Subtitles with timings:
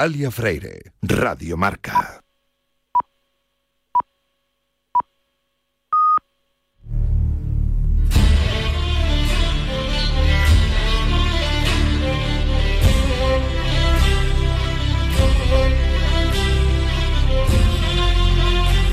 [0.00, 2.22] Alia Freire, Radio Marca.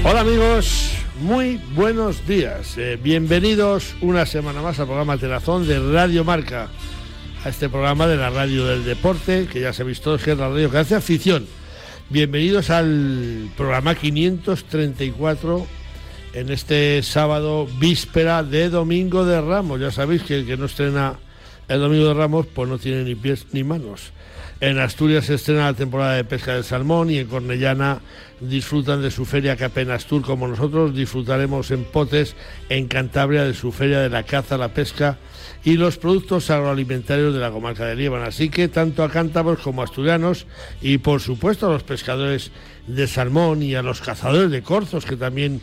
[0.03, 0.91] Hola amigos,
[1.21, 2.79] muy buenos días.
[2.79, 6.69] Eh, bienvenidos una semana más al programa Tenazón de Radio Marca,
[7.45, 10.37] a este programa de la radio del deporte, que ya se ha visto que es
[10.37, 11.45] la radio que hace afición.
[12.09, 15.67] Bienvenidos al programa 534
[16.33, 19.79] en este sábado víspera de Domingo de Ramos.
[19.79, 21.19] Ya sabéis que el que no estrena
[21.67, 24.11] el Domingo de Ramos pues no tiene ni pies ni manos.
[24.59, 27.99] En Asturias se estrena la temporada de pesca del salmón y en Cornellana
[28.39, 32.35] disfrutan de su feria apenas Tour como nosotros disfrutaremos en Potes,
[32.69, 35.19] en Cantabria, de su feria de la caza, la pesca
[35.65, 38.25] y los productos agroalimentarios de la comarca de Líbano.
[38.25, 40.45] Así que tanto a cántabros como a asturianos
[40.79, 42.51] y por supuesto a los pescadores
[42.85, 45.61] de salmón y a los cazadores de corzos que también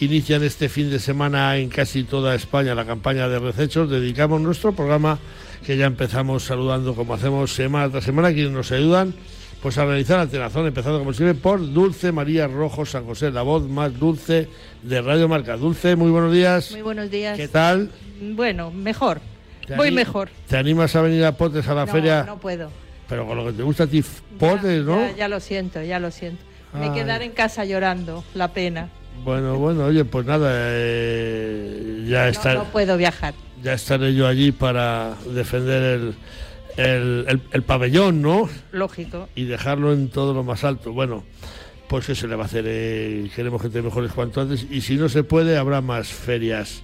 [0.00, 4.72] inician este fin de semana en casi toda España la campaña de recechos, dedicamos nuestro
[4.72, 5.20] programa
[5.64, 9.14] que ya empezamos saludando como hacemos semana tras semana, quienes nos ayudan
[9.62, 13.42] pues a realizar la tenazón, empezando como siempre por Dulce María Rojo San José, la
[13.42, 14.48] voz más dulce
[14.82, 15.56] de Radio Marca.
[15.56, 16.72] Dulce, muy buenos días.
[16.72, 17.38] Muy buenos días.
[17.38, 17.88] ¿Qué tal?
[18.20, 19.20] Bueno, mejor.
[19.76, 20.28] Voy mejor.
[20.48, 22.24] ¿Te animas a venir a Potes a la feria?
[22.24, 22.70] No puedo.
[23.08, 24.04] Pero con lo que te gusta a ti,
[24.38, 25.14] Potes, ¿no?
[25.16, 26.42] Ya, lo siento, ya lo siento.
[26.72, 28.88] Me quedar en casa llorando, la pena.
[29.22, 32.54] Bueno, bueno, oye, pues nada, eh, ya está.
[32.54, 33.32] No puedo viajar
[33.64, 36.14] ya estaré yo allí para defender
[36.76, 38.48] el, el, pabellón, ¿no?
[38.72, 39.28] Lógico.
[39.34, 40.92] Y dejarlo en todo lo más alto.
[40.92, 41.24] Bueno,
[41.88, 42.66] pues qué se le va a hacer.
[42.68, 44.66] Eh, queremos gente mejores cuanto antes.
[44.70, 46.82] Y si no se puede, habrá más ferias,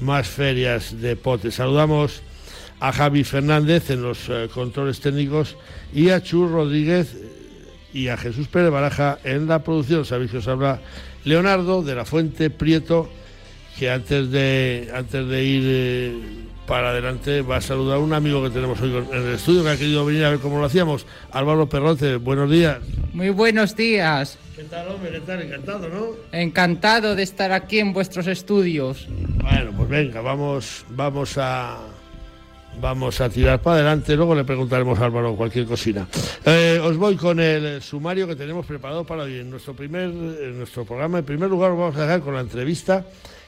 [0.00, 1.54] más ferias de potes.
[1.54, 2.22] Saludamos
[2.80, 5.56] a Javi Fernández en los eh, controles técnicos
[5.94, 7.16] y a Chur Rodríguez
[7.92, 10.04] y a Jesús Pérez Baraja en la producción.
[10.04, 10.80] Sabéis que os habla
[11.24, 13.10] Leonardo de la Fuente Prieto
[13.78, 16.12] que antes de, antes de ir eh,
[16.66, 19.70] para adelante va a saludar a un amigo que tenemos hoy en el estudio que
[19.70, 21.06] ha querido venir a ver cómo lo hacíamos.
[21.32, 22.78] Álvaro Perrote, buenos días.
[23.12, 24.38] Muy buenos días.
[24.56, 25.10] ¿Qué tal, hombre?
[25.10, 25.42] ¿Qué tal?
[25.42, 26.06] Encantado, ¿no?
[26.32, 29.08] Encantado de estar aquí en vuestros estudios.
[29.42, 31.78] Bueno, pues venga, vamos, vamos a
[32.80, 34.16] vamos a tirar para adelante.
[34.16, 36.06] Luego le preguntaremos a Álvaro cualquier cocina.
[36.44, 39.38] Eh, os voy con el sumario que tenemos preparado para hoy.
[39.38, 43.04] En nuestro primer, en nuestro programa, en primer lugar, vamos a dejar con la entrevista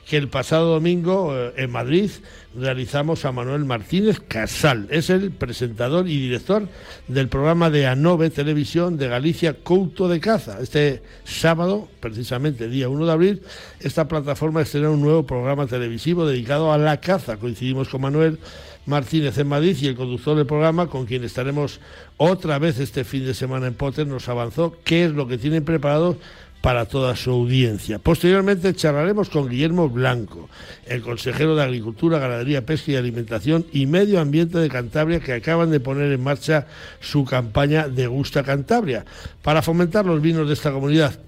[0.09, 2.11] que el pasado domingo eh, en Madrid
[2.55, 4.87] realizamos a Manuel Martínez Casal.
[4.91, 6.69] Es el presentador y director
[7.09, 10.59] del programa de ANOVE Televisión de Galicia Couto de Caza.
[10.61, 13.43] Este sábado, precisamente día 1 de abril,
[13.81, 17.37] esta plataforma estrenó un nuevo programa televisivo dedicado a la caza.
[17.37, 18.39] Coincidimos con Manuel
[18.85, 21.81] Martínez en Madrid y el conductor del programa, con quien estaremos
[22.17, 25.65] otra vez este fin de semana en Potter, nos avanzó qué es lo que tienen
[25.65, 26.17] preparado
[26.63, 27.99] para toda su audiencia.
[27.99, 30.49] Posteriormente charlaremos con Guillermo Blanco,
[30.87, 35.73] el consejero de Agricultura, Ganadería, Pesca y Alimentación y Medio Ambiente de Cantabria, que acaban
[35.73, 36.69] de poner en marcha
[37.01, 39.05] su campaña de Gusta Cantabria
[39.43, 41.19] para fomentar los vinos de esta comunidad.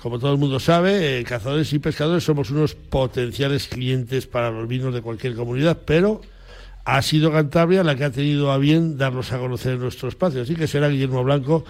[0.00, 4.66] Como todo el mundo sabe, eh, cazadores y pescadores somos unos potenciales clientes para los
[4.66, 6.22] vinos de cualquier comunidad, pero
[6.90, 10.40] ha sido Cantabria la que ha tenido a bien darlos a conocer en nuestro espacio.
[10.40, 11.66] Así que será Guillermo Blanco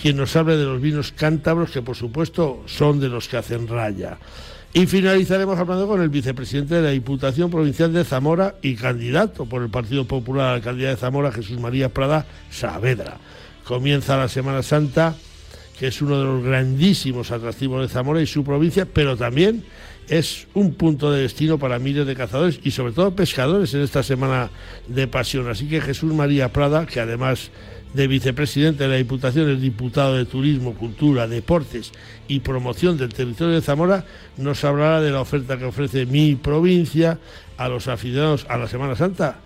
[0.00, 3.68] quien nos hable de los vinos cántabros, que por supuesto son de los que hacen
[3.68, 4.16] raya.
[4.72, 9.60] Y finalizaremos hablando con el vicepresidente de la Diputación Provincial de Zamora y candidato por
[9.60, 13.18] el Partido Popular a la alcaldía de Zamora, Jesús María Prada Saavedra.
[13.64, 15.14] Comienza la Semana Santa,
[15.82, 19.64] que es uno de los grandísimos atractivos de Zamora y su provincia, pero también
[20.08, 24.04] es un punto de destino para miles de cazadores y sobre todo pescadores en esta
[24.04, 24.50] semana
[24.86, 25.50] de pasión.
[25.50, 27.50] Así que Jesús María Prada, que además
[27.94, 31.90] de vicepresidente de la Diputación, es diputado de Turismo, Cultura, Deportes
[32.28, 34.04] y Promoción del Territorio de Zamora,
[34.36, 37.18] nos hablará de la oferta que ofrece mi provincia
[37.56, 39.40] a los aficionados a la Semana Santa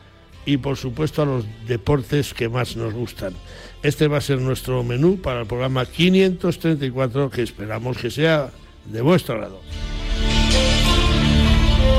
[0.45, 3.33] y por supuesto a los deportes que más nos gustan.
[3.83, 8.51] Este va a ser nuestro menú para el programa 534 que esperamos que sea
[8.87, 9.61] de vuestro agrado.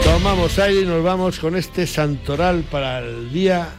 [0.03, 3.69] Tomamos aire y nos vamos con este santoral para el día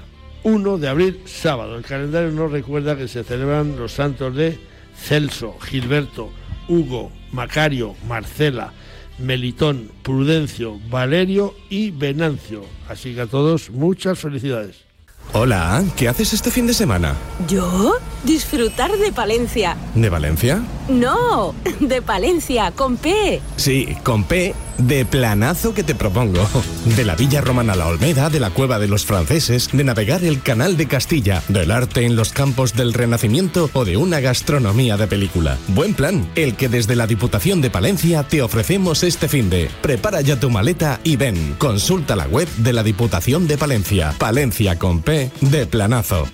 [0.44, 1.76] 1 de abril, sábado.
[1.76, 4.58] El calendario nos recuerda que se celebran los santos de
[4.96, 6.30] Celso, Gilberto,
[6.68, 8.72] Hugo, Macario, Marcela,
[9.18, 12.64] Melitón, Prudencio, Valerio y Venancio.
[12.88, 14.87] Así que a todos muchas felicidades.
[15.34, 17.14] Hola, ¿qué haces este fin de semana?
[17.46, 17.96] ¿Yo?
[18.24, 19.76] Disfrutar de Palencia.
[19.94, 20.62] ¿De Valencia?
[20.88, 23.40] No, de Palencia, con P.
[23.56, 26.48] Sí, con P, de planazo que te propongo.
[26.96, 30.42] De la Villa Romana La Olmeda, de la Cueva de los Franceses, de navegar el
[30.42, 35.06] Canal de Castilla, del arte en los campos del Renacimiento o de una gastronomía de
[35.06, 35.58] película.
[35.68, 39.70] Buen plan, el que desde la Diputación de Palencia te ofrecemos este fin de.
[39.82, 41.56] Prepara ya tu maleta y ven.
[41.58, 44.14] Consulta la web de la Diputación de Palencia.
[44.18, 46.26] Palencia con P, de planazo.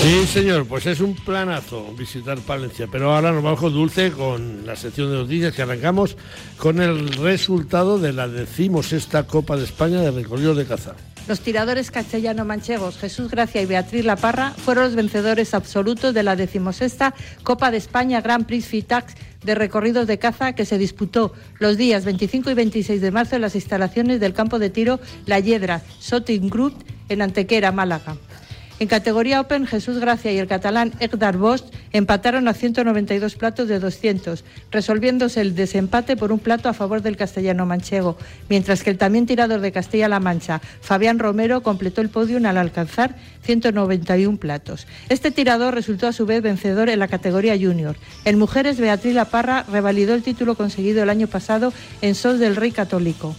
[0.00, 2.86] Sí, señor, pues es un planazo visitar Palencia.
[2.90, 6.16] Pero ahora nos vamos con Dulce con la sección de noticias que arrancamos
[6.56, 10.94] con el resultado de la decimosexta Copa de España de recorrido de caza.
[11.26, 16.36] Los tiradores castellano-manchegos Jesús Gracia y Beatriz La Parra fueron los vencedores absolutos de la
[16.36, 17.12] decimosexta
[17.42, 22.04] Copa de España Grand Prix FITAX de recorridos de caza que se disputó los días
[22.04, 26.48] 25 y 26 de marzo en las instalaciones del campo de tiro La Hiedra, Sotin
[26.48, 26.74] Group,
[27.08, 28.16] en Antequera, Málaga.
[28.80, 33.80] En categoría Open, Jesús Gracia y el catalán Edgar Bosch empataron a 192 platos de
[33.80, 38.16] 200, resolviéndose el desempate por un plato a favor del castellano manchego,
[38.48, 43.16] mientras que el también tirador de Castilla-La Mancha, Fabián Romero, completó el podium al alcanzar
[43.42, 44.86] 191 platos.
[45.08, 47.96] Este tirador resultó a su vez vencedor en la categoría junior.
[48.24, 52.54] En mujeres, Beatriz La Parra revalidó el título conseguido el año pasado en Sos del
[52.54, 53.34] Rey Católico.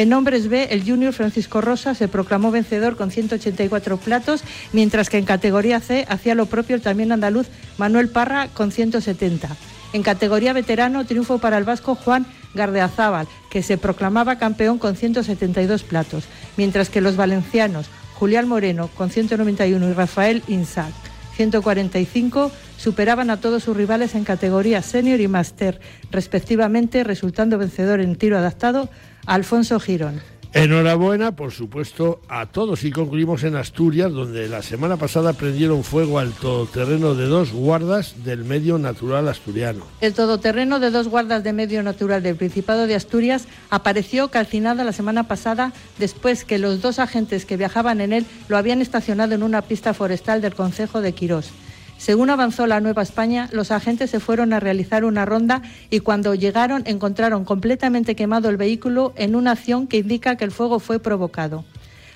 [0.00, 4.42] En hombres B, el junior Francisco Rosa se proclamó vencedor con 184 platos,
[4.72, 9.54] mientras que en categoría C hacía lo propio el también andaluz Manuel Parra con 170.
[9.92, 12.24] En categoría veterano, triunfo para el vasco Juan
[12.54, 16.24] Gardeazábal, que se proclamaba campeón con 172 platos,
[16.56, 21.09] mientras que los valencianos Julián Moreno con 191 y Rafael Insac
[21.40, 28.16] 145 superaban a todos sus rivales en categoría senior y máster, respectivamente, resultando vencedor en
[28.16, 28.90] tiro adaptado
[29.24, 30.20] Alfonso Girón.
[30.52, 36.18] Enhorabuena, por supuesto, a todos y concluimos en Asturias, donde la semana pasada prendieron fuego
[36.18, 39.84] al todoterreno de dos guardas del medio natural asturiano.
[40.00, 44.92] El todoterreno de dos guardas de medio natural del Principado de Asturias apareció calcinada la
[44.92, 49.44] semana pasada después que los dos agentes que viajaban en él lo habían estacionado en
[49.44, 51.52] una pista forestal del Concejo de Quirós.
[52.00, 55.60] Según avanzó la Nueva España, los agentes se fueron a realizar una ronda
[55.90, 60.50] y cuando llegaron encontraron completamente quemado el vehículo en una acción que indica que el
[60.50, 61.62] fuego fue provocado.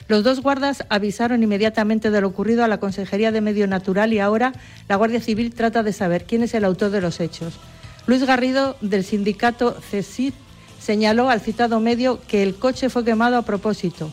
[0.08, 4.20] Los dos guardas avisaron inmediatamente de lo ocurrido a la Consejería de Medio Natural y
[4.20, 4.54] ahora
[4.88, 7.52] la Guardia Civil trata de saber quién es el autor de los hechos.
[8.06, 10.32] Luis Garrido, del sindicato CESID,
[10.80, 14.10] señaló al citado medio que el coche fue quemado a propósito.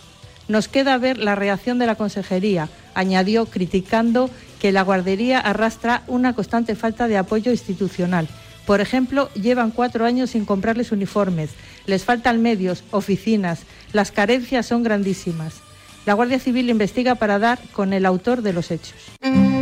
[0.48, 4.30] Nos queda ver la reacción de la Consejería, añadió, criticando
[4.60, 8.28] que la guardería arrastra una constante falta de apoyo institucional.
[8.66, 11.52] Por ejemplo, llevan cuatro años sin comprarles uniformes,
[11.88, 13.62] les faltan medios, oficinas,
[13.92, 15.56] las carencias son grandísimas.
[16.06, 18.96] La Guardia Civil investiga para dar con el autor de los hechos.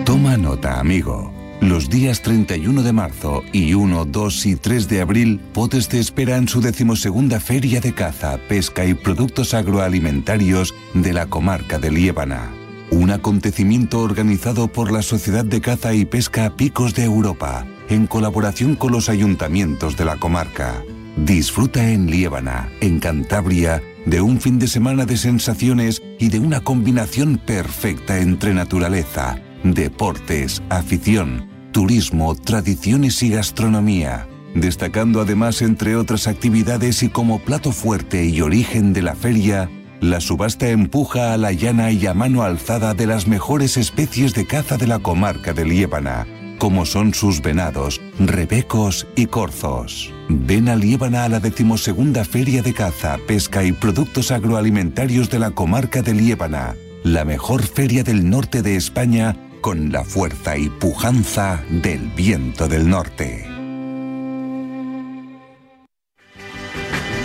[0.06, 1.39] Toma nota, amigo.
[1.62, 6.38] Los días 31 de marzo y 1, 2 y 3 de abril, Potes te espera
[6.38, 12.50] en su decimosegunda Feria de Caza, Pesca y Productos Agroalimentarios de la comarca de Liébana.
[12.92, 18.76] Un acontecimiento organizado por la Sociedad de Caza y Pesca Picos de Europa, en colaboración
[18.76, 20.82] con los ayuntamientos de la comarca.
[21.18, 26.62] Disfruta en Liébana, en Cantabria, de un fin de semana de sensaciones y de una
[26.62, 37.04] combinación perfecta entre naturaleza, deportes, afición, turismo, tradiciones y gastronomía, destacando además entre otras actividades
[37.04, 39.70] y como plato fuerte y origen de la feria,
[40.02, 44.46] la subasta empuja a la llana y a mano alzada de las mejores especies de
[44.46, 46.26] caza de la comarca de Liébana,
[46.58, 50.14] como son sus venados, rebecos y corzos.
[50.30, 55.52] Ven a Liébana a la decimosegunda Feria de Caza, Pesca y Productos Agroalimentarios de la
[55.52, 61.64] comarca de Liébana, la mejor feria del norte de España con la fuerza y pujanza
[61.70, 63.46] del viento del norte.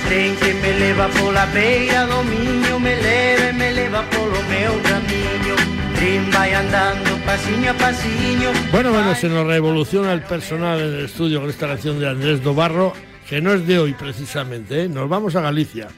[0.08, 4.74] Tren que me leva pola beira do miño Me leva e me leva polo meu
[4.82, 5.56] camiño
[5.96, 11.04] Tren vai andando pasiño a pasiño Bueno, bueno, se nos revoluciona el personal en el
[11.06, 12.92] estudio con esta canción de Andrés Dobarro,
[13.28, 14.88] que no es de hoy precisamente, ¿eh?
[14.88, 15.88] nos vamos a Galicia.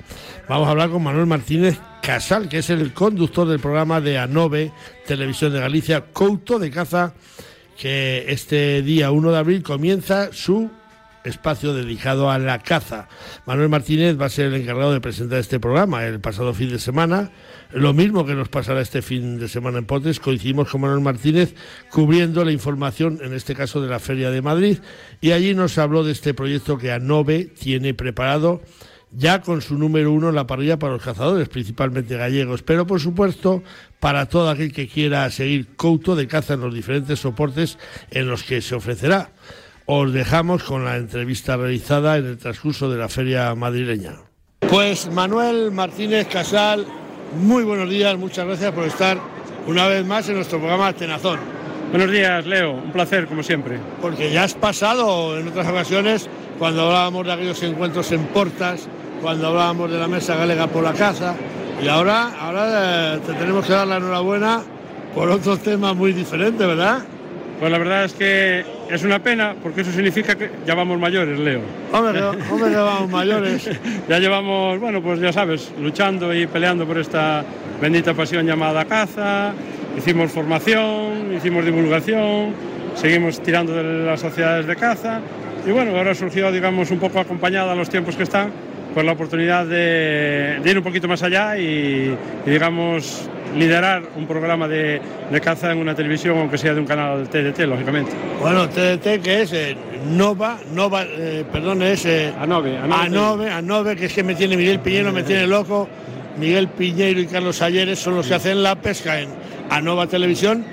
[0.48, 4.70] Vamos a hablar con Manuel Martínez Casal, que es el conductor del programa de ANOVE,
[5.04, 7.14] Televisión de Galicia, Couto de Caza,
[7.76, 10.70] que este día 1 de abril comienza su
[11.24, 13.08] espacio dedicado a la caza.
[13.44, 16.78] Manuel Martínez va a ser el encargado de presentar este programa el pasado fin de
[16.78, 17.32] semana.
[17.72, 21.56] Lo mismo que nos pasará este fin de semana en Potes, coincidimos con Manuel Martínez
[21.90, 24.78] cubriendo la información, en este caso de la Feria de Madrid,
[25.20, 28.62] y allí nos habló de este proyecto que ANOVE tiene preparado
[29.12, 33.00] ya con su número uno en la parrilla para los cazadores, principalmente gallegos, pero por
[33.00, 33.62] supuesto
[34.00, 37.78] para todo aquel que quiera seguir Couto de caza en los diferentes soportes
[38.10, 39.30] en los que se ofrecerá.
[39.86, 44.16] os dejamos con la entrevista realizada en el transcurso de la feria madrileña.
[44.68, 46.84] Pues Manuel Martínez Casal,
[47.40, 49.18] muy buenos días, muchas gracias por estar
[49.66, 51.38] una vez más en nuestro programa Tenazón.
[51.96, 53.78] Buenos días, Leo, un placer como siempre.
[54.02, 58.86] Porque ya has pasado en otras ocasiones cuando hablábamos de aquellos encuentros en Portas,
[59.22, 61.34] cuando hablábamos de la Mesa Galega por la Caza,
[61.82, 64.60] y ahora, ahora eh, te tenemos que dar la enhorabuena
[65.14, 67.02] por otro tema muy diferente, ¿verdad?
[67.58, 71.38] Pues la verdad es que es una pena porque eso significa que ya vamos mayores,
[71.38, 71.62] Leo.
[71.94, 73.70] Hombre, hombre ya vamos mayores.
[74.08, 77.42] ya llevamos, bueno, pues ya sabes, luchando y peleando por esta
[77.80, 79.54] bendita pasión llamada caza.
[79.96, 82.52] Hicimos formación, hicimos divulgación,
[82.94, 85.20] seguimos tirando de las sociedades de caza.
[85.66, 88.52] Y bueno, ahora surgió, digamos, un poco acompañada a los tiempos que están,
[88.94, 95.00] pues la oportunidad de, ir un poquito más allá y, digamos, liderar un programa de,
[95.42, 98.12] caza en una televisión, aunque sea de un canal TDT, lógicamente.
[98.40, 99.76] Bueno, TDT que es eh,
[100.10, 104.80] Nova, Nova, eh, perdón, es eh, Anove, Anove, Anove, que es que me tiene Miguel
[104.80, 105.88] Piñero, me tiene loco.
[106.38, 109.30] Miguel Piñero y Carlos Ayeres son los que hacen la pesca en
[109.70, 110.64] Anova Televisión,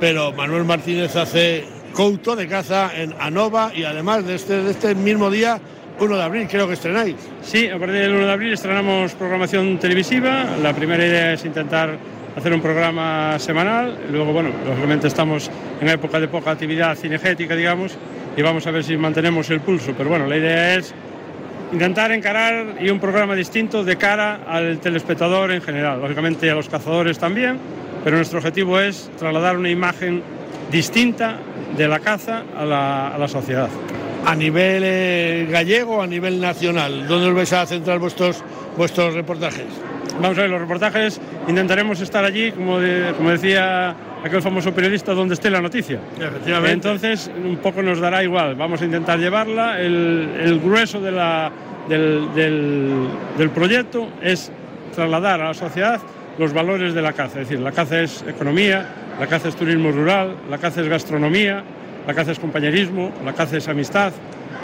[0.00, 4.94] pero Manuel Martínez hace Couto de caza en Anova y además de este, de este
[4.94, 5.58] mismo día
[5.98, 7.16] 1 de abril creo que estrenáis.
[7.42, 10.44] Sí, a partir del 1 de abril estrenamos programación televisiva.
[10.62, 11.96] La primera idea es intentar
[12.36, 13.96] hacer un programa semanal.
[14.12, 15.50] Luego, bueno, lógicamente estamos
[15.80, 17.96] en época de poca actividad cinegética, digamos,
[18.36, 19.94] y vamos a ver si mantenemos el pulso.
[19.96, 20.94] Pero bueno, la idea es
[21.72, 26.68] intentar encarar y un programa distinto de cara al telespectador en general, lógicamente a los
[26.68, 27.58] cazadores también,
[28.06, 30.22] pero nuestro objetivo es trasladar una imagen
[30.70, 31.38] distinta
[31.76, 33.68] de la caza a la, a la sociedad
[34.24, 37.08] a nivel eh, gallego a nivel nacional?
[37.08, 38.44] ¿Dónde os vais a centrar vuestros,
[38.76, 39.66] vuestros reportajes?
[40.20, 42.78] Vamos a ver, los reportajes intentaremos estar allí, como,
[43.16, 45.98] como decía aquel famoso periodista, donde esté la noticia.
[46.16, 46.74] Efectivamente.
[46.74, 48.54] Entonces, un poco nos dará igual.
[48.54, 49.80] Vamos a intentar llevarla.
[49.80, 51.50] El, grueso de la,
[51.88, 54.52] del, del, del proyecto es
[54.94, 56.00] trasladar a la sociedad
[56.38, 57.40] los valores de la caza.
[57.40, 58.86] Es decir, la caza es economía,
[59.18, 61.62] la caza es turismo rural, la caza es gastronomía,
[62.06, 64.12] la caza es compañerismo, la caza es amistad,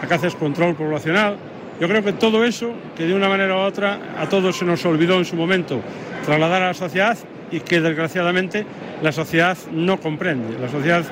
[0.01, 1.37] la caza es control poblacional.
[1.81, 4.85] Yo creo que todo eso, que de una manera u otra a todos se nos
[4.85, 5.81] olvidó en su momento
[6.25, 7.19] trasladar a la sociedad
[7.51, 8.65] y que desgraciadamente
[9.03, 10.59] la sociedad no comprende.
[10.59, 11.05] La sociedad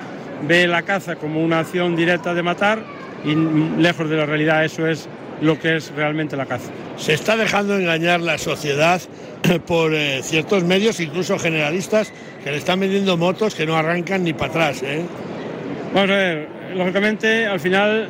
[0.46, 2.78] ve la caza como una acción directa de matar
[3.24, 5.08] y lejos de la realidad eso es
[5.40, 6.70] lo que es realmente la caza.
[6.96, 9.00] Se está dejando engañar la sociedad
[9.66, 12.12] por eh, ciertos medios, incluso generalistas,
[12.44, 14.82] que le están vendiendo motos que no arrancan ni para atrás.
[14.82, 15.04] ¿eh?
[15.94, 18.08] Vamos a ver, lógicamente al final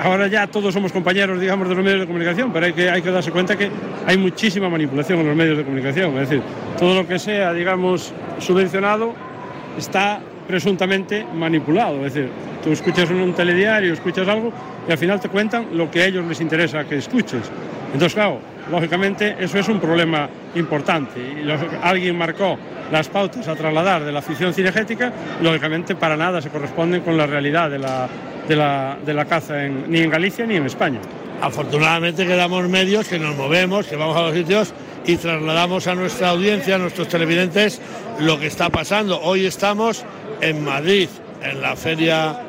[0.00, 3.02] ahora ya todos somos compañeros, digamos, de los medios de comunicación, pero hay que, hay
[3.02, 3.70] que darse cuenta que
[4.06, 6.14] hay muchísima manipulación en los medios de comunicación.
[6.18, 6.42] Es decir,
[6.78, 9.14] todo lo que sea, digamos, subvencionado
[9.78, 12.04] está presuntamente manipulado.
[12.06, 12.30] Es decir,
[12.62, 14.52] tú escuchas un, un telediario, escuchas algo
[14.88, 17.50] y al final te cuentan lo que a ellos les interesa que escuches.
[17.92, 21.20] Entonces, claro, lógicamente eso es un problema importante.
[21.20, 21.48] Y
[21.82, 22.58] alguien marcó
[22.90, 27.26] las pautas a trasladar de la afición cinegética, lógicamente para nada se corresponden con la
[27.26, 28.08] realidad de la,
[28.48, 29.54] de la, caza
[29.88, 31.00] ni en Galicia ni en España.
[31.40, 34.72] Afortunadamente quedamos medios que nos movemos, que vamos a los sitios
[35.06, 37.80] y trasladamos a nuestra audiencia, a nuestros televidentes,
[38.20, 39.20] lo que está pasando.
[39.20, 40.04] Hoy estamos
[40.40, 41.08] en Madrid,
[41.42, 42.40] en la feria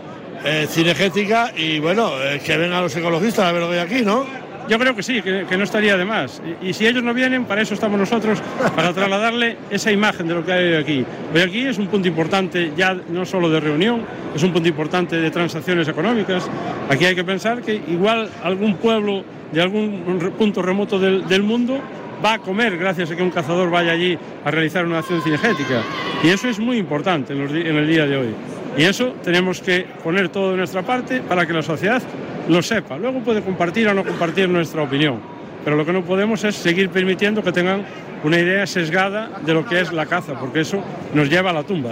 [0.44, 4.02] eh, cinegética, y bueno, eh, que vengan los ecologistas a ver lo que hay aquí,
[4.04, 4.26] ¿no?
[4.68, 6.42] Yo creo que sí, que, no estaría de más.
[6.62, 8.42] Y, si ellos no vienen, para eso estamos nosotros,
[8.76, 11.06] para trasladarle esa imagen de lo que hay hoy aquí.
[11.36, 14.02] Hoy aquí es un punto importante ya no solo de reunión,
[14.36, 16.50] es un punto importante de transacciones económicas.
[16.90, 21.80] Aquí hay que pensar que igual algún pueblo de algún punto remoto del, mundo
[22.26, 25.84] va a comer gracias a que un cazador vaya allí a realizar una acción cinegética.
[26.24, 28.36] Y eso es muy importante en, en el día de hoy.
[28.76, 32.02] Y eso tenemos que poner todo de nuestra parte para que la sociedad
[32.50, 32.98] lo sepa.
[32.98, 35.20] Luego puede compartir o no compartir nuestra opinión,
[35.64, 37.86] pero lo que no podemos es seguir permitiendo que tengan
[38.24, 41.64] una idea sesgada de lo que es la caza, porque eso nos lleva a la
[41.64, 41.92] tumba.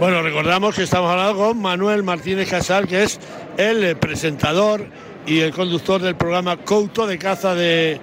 [0.00, 3.20] Bueno, recordamos que estamos hablando con Manuel Martínez Casal, que es
[3.56, 4.84] el presentador
[5.24, 8.00] y el conductor del programa Couto de caza de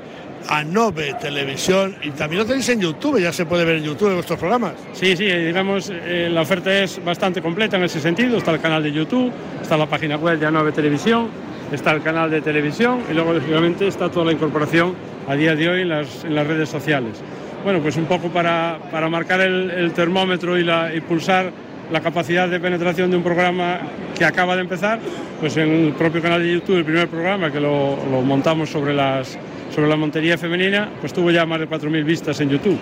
[0.47, 4.39] Anove Televisión y también lo tenéis en YouTube, ya se puede ver en YouTube vuestros
[4.39, 4.73] programas.
[4.93, 8.83] Sí, sí, digamos, eh, la oferta es bastante completa en ese sentido, está el canal
[8.83, 11.29] de YouTube, está la página web de Anove Televisión,
[11.71, 14.93] está el canal de televisión y luego, lógicamente, está toda la incorporación
[15.27, 17.21] a día de hoy en las, en las redes sociales.
[17.63, 21.51] Bueno, pues un poco para, para marcar el, termómetro y, la, y pulsar
[21.91, 23.79] la capacidad de penetración de un programa
[24.17, 24.99] que acaba de empezar,
[25.39, 28.93] pues en el propio canal de YouTube, el primer programa que lo, lo montamos sobre,
[28.93, 29.37] las,
[29.73, 32.77] sobre la montería femenina, pues tuvo ya más de 4.000 vistas en YouTube.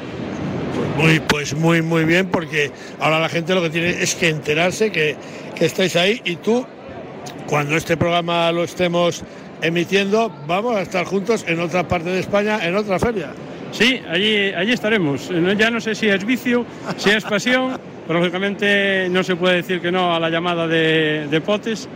[0.75, 4.29] Pues muy, pues muy, muy bien, porque ahora la gente lo que tiene es que
[4.29, 5.15] enterarse que,
[5.55, 6.65] que estáis ahí y tú
[7.47, 9.23] cuando este programa lo estemos
[9.61, 13.31] emitiendo, vamos a estar juntos en otra parte de España, en otra feria.
[13.71, 15.29] Sí, allí, allí estaremos.
[15.57, 16.65] Ya no sé si es vicio,
[16.97, 21.27] si es pasión, pero lógicamente no se puede decir que no a la llamada de,
[21.29, 21.87] de Potes.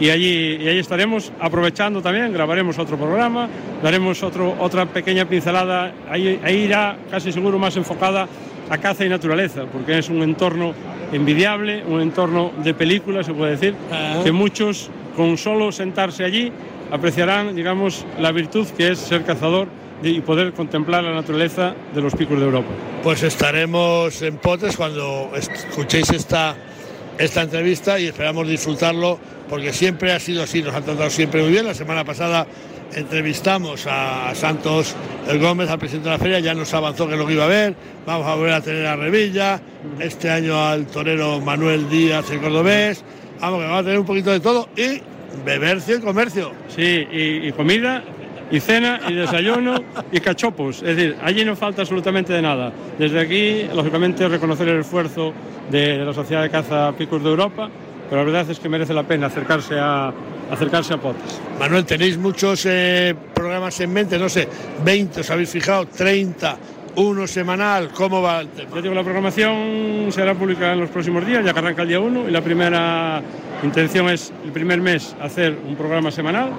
[0.00, 3.48] Y allí, y allí estaremos aprovechando también, grabaremos otro programa,
[3.82, 8.26] daremos otro, otra pequeña pincelada, ahí, ahí irá casi seguro más enfocada
[8.70, 10.74] a caza y naturaleza, porque es un entorno
[11.12, 13.74] envidiable, un entorno de película, se puede decir,
[14.24, 16.50] que muchos con solo sentarse allí
[16.90, 19.68] apreciarán, digamos, la virtud que es ser cazador
[20.02, 22.68] y poder contemplar la naturaleza de los picos de Europa.
[23.02, 26.56] Pues estaremos en Potes cuando escuchéis esta,
[27.18, 29.18] esta entrevista y esperamos disfrutarlo
[29.48, 31.66] porque siempre ha sido así, nos han tratado siempre muy bien.
[31.66, 32.46] La semana pasada
[32.94, 34.94] entrevistamos a Santos
[35.40, 37.74] Gómez, al presidente de la feria, ya nos avanzó que lo que iba a ver.
[38.06, 39.60] Vamos a volver a tener a Revilla,
[40.00, 43.04] este año al torero Manuel Díaz, el cordobés.
[43.40, 45.02] Vamos, que vamos a tener un poquito de todo y
[45.44, 46.52] bebercio y comercio.
[46.68, 48.02] Sí, y comida,
[48.54, 49.82] y cena, y desayuno,
[50.12, 50.76] y cachopos.
[50.76, 52.72] Es decir, allí no falta absolutamente de nada.
[52.96, 55.32] Desde aquí, lógicamente, reconocer el esfuerzo
[55.72, 57.68] de, de la Sociedad de Caza Picos de Europa,
[58.08, 60.12] pero la verdad es que merece la pena acercarse a,
[60.52, 61.40] acercarse a Potes.
[61.58, 64.48] Manuel, tenéis muchos eh, programas en mente, no sé,
[64.84, 66.56] 20, os habéis fijado, 30,
[66.94, 68.70] uno semanal, ¿cómo va el tema?
[68.76, 71.98] Ya digo, la programación será pública en los próximos días, ya que arranca el día
[71.98, 73.20] 1 y la primera
[73.64, 76.52] intención es el primer mes hacer un programa semanal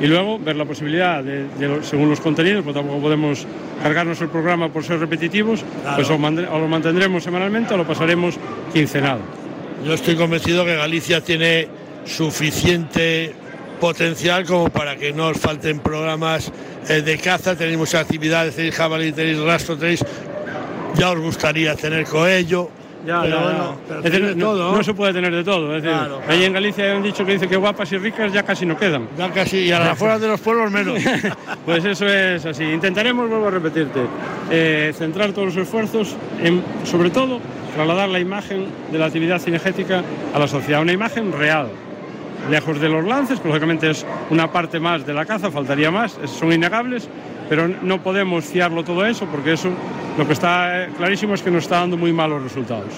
[0.00, 1.46] y luego ver la posibilidad, de,
[1.82, 3.46] según los contenidos, porque tampoco podemos
[3.82, 5.62] cargarnos el programa por ser repetitivos,
[5.94, 8.36] pues o lo mantendremos semanalmente o lo pasaremos
[8.72, 9.18] quincenal.
[9.84, 11.68] Yo estoy convencido que Galicia tiene
[12.04, 13.34] suficiente
[13.80, 16.52] potencial como para que no os falten programas
[16.88, 20.04] eh, de caza, tenéis muchas actividades, tenéis jabalí, tenéis rastro, tenéis...
[20.96, 22.68] Ya os gustaría tener coello,
[23.06, 25.74] Ya, pero ya, bueno, pero Es decir, no, todo, no se puede tener de todo.
[25.76, 26.32] Es decir, Claro, claro.
[26.32, 28.76] ahí en Galicia hay un dicho que dice que guapas y ricas ya casi no
[28.76, 29.08] quedan.
[29.16, 30.98] Ya casi, y a las afueras de los pueblos menos.
[31.64, 32.64] Pues eso es así.
[32.64, 34.00] Intentaremos, vuelvo a repetirte,
[34.50, 37.38] eh, centrar todos los esfuerzos en, sobre todo,
[37.74, 40.02] trasladar la imagen de la actividad cinegética
[40.34, 41.68] a la sociedad, una imagen real.
[42.50, 46.18] Lejos de los lances, que lógicamente es una parte más de la caza, faltaría más,
[46.24, 47.08] son innegables,
[47.48, 49.68] pero no podemos fiarlo todo eso, porque eso
[50.16, 52.92] lo que está eh, clarísimo es que nos está dando muy malos resultados.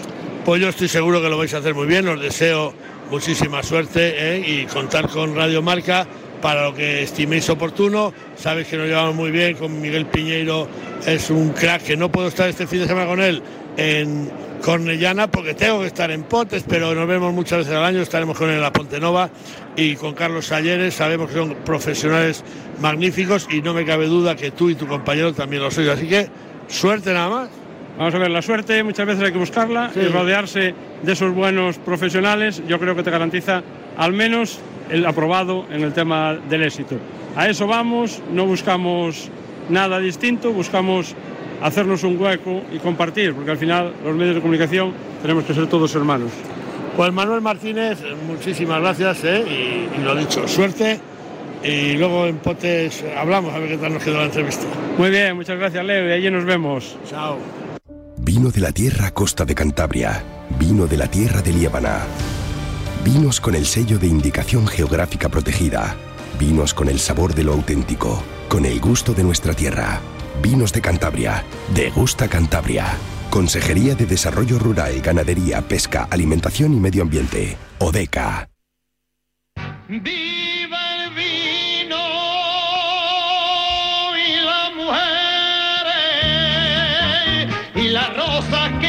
[0.44, 2.74] Pues yo estoy seguro que lo vais a hacer muy bien, os deseo
[3.10, 4.44] muchísima suerte ¿eh?
[4.44, 6.06] y contar con Radio Marca
[6.40, 8.12] para lo que estiméis oportuno.
[8.36, 10.66] Sabéis que nos llevamos muy bien con Miguel Piñeiro,
[11.06, 13.42] es un crack que no puedo estar este fin de semana con él
[13.76, 14.30] en
[14.62, 18.36] Cornellana porque tengo que estar en Potes, pero nos vemos muchas veces al año, estaremos
[18.36, 19.30] con él en la Ponte Nova
[19.76, 22.44] y con Carlos Salleres, sabemos que son profesionales
[22.80, 26.06] magníficos y no me cabe duda que tú y tu compañero también lo sois, así
[26.06, 26.28] que
[26.68, 27.48] suerte nada más.
[27.98, 31.78] Vamos a ver, la suerte muchas veces hay que buscarla y rodearse de esos buenos
[31.78, 33.62] profesionales, yo creo que te garantiza
[33.98, 36.96] al menos el aprobado en el tema del éxito.
[37.36, 39.30] A eso vamos, no buscamos
[39.68, 41.14] nada distinto, buscamos
[41.62, 45.66] hacernos un hueco y compartir, porque al final los medios de comunicación tenemos que ser
[45.66, 46.30] todos hermanos.
[46.96, 49.44] Pues Manuel Martínez, muchísimas gracias ¿eh?
[49.46, 50.98] y, y lo dicho, suerte
[51.64, 54.64] y luego en Potes hablamos a ver qué tal nos quedó la entrevista.
[54.98, 56.96] Muy bien, muchas gracias Leo y allí nos vemos.
[57.08, 57.38] Chao.
[58.18, 60.22] Vino de la tierra Costa de Cantabria.
[60.58, 62.02] Vino de la tierra de Liébana.
[63.04, 65.96] Vinos con el sello de indicación geográfica protegida.
[66.38, 68.22] Vinos con el sabor de lo auténtico.
[68.48, 70.00] Con el gusto de nuestra tierra.
[70.40, 71.44] Vinos de Cantabria.
[71.74, 72.86] Degusta Cantabria.
[73.28, 77.56] Consejería de Desarrollo Rural, Ganadería, Pesca, Alimentación y Medio Ambiente.
[77.78, 78.48] ODECA.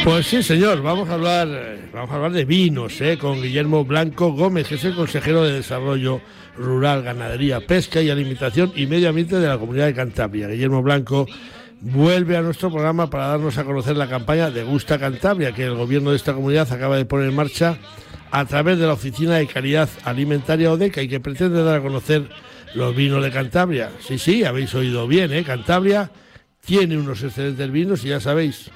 [0.04, 3.16] Pues sí, señor, vamos a hablar, eh, vamos a hablar de vinos ¿eh?
[3.18, 6.20] con Guillermo Blanco Gómez, que es el consejero de Desarrollo
[6.56, 10.48] Rural, Ganadería, Pesca y Alimentación y Medio Ambiente de la Comunidad de Cantabria.
[10.48, 11.26] Guillermo Blanco
[11.80, 15.74] vuelve a nuestro programa para darnos a conocer la campaña de Gusta Cantabria, que el
[15.74, 17.78] gobierno de esta comunidad acaba de poner en marcha
[18.30, 22.28] a través de la Oficina de Calidad Alimentaria ODECA y que pretende dar a conocer
[22.74, 23.90] los vinos de Cantabria.
[24.00, 25.44] Sí, sí, habéis oído bien, ¿eh?
[25.44, 26.10] Cantabria
[26.64, 28.70] tiene unos excelentes vinos y ya sabéis,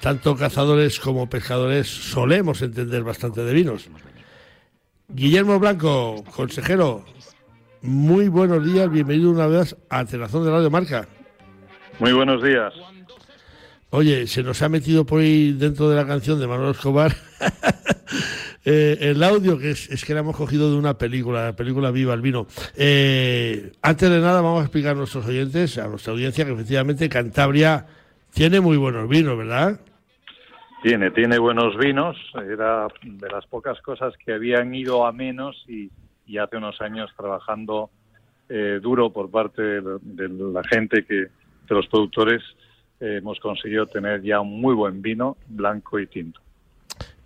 [0.00, 3.88] tanto cazadores como pescadores solemos entender bastante de vinos.
[5.08, 7.04] Guillermo Blanco, consejero,
[7.82, 11.06] muy buenos días, bienvenido una vez a Tenazón de Radio Marca.
[11.98, 12.72] Muy buenos días.
[13.90, 17.14] Oye, se nos ha metido por ahí dentro de la canción de Manuel Escobar
[18.64, 21.90] eh, el audio que es, es que la hemos cogido de una película, la película
[21.90, 22.46] Viva el Vino.
[22.76, 27.08] Eh, antes de nada vamos a explicar a nuestros oyentes, a nuestra audiencia, que efectivamente
[27.08, 27.86] Cantabria
[28.32, 29.80] tiene muy buenos vinos, ¿verdad?
[30.82, 32.16] Tiene, tiene buenos vinos.
[32.34, 35.90] Era de las pocas cosas que habían ido a menos y,
[36.26, 37.90] y hace unos años trabajando
[38.48, 41.28] eh, duro por parte de, de la gente que de
[41.68, 42.42] los productores
[42.98, 46.40] eh, hemos conseguido tener ya un muy buen vino blanco y tinto.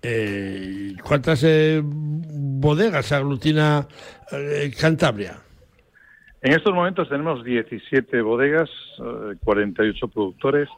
[0.07, 3.89] Eh, ¿Cuántas eh, bodegas aglutina
[4.31, 5.37] eh, Cantabria?
[6.43, 10.69] En estos momentos tenemos 17 bodegas, eh, 48 productores,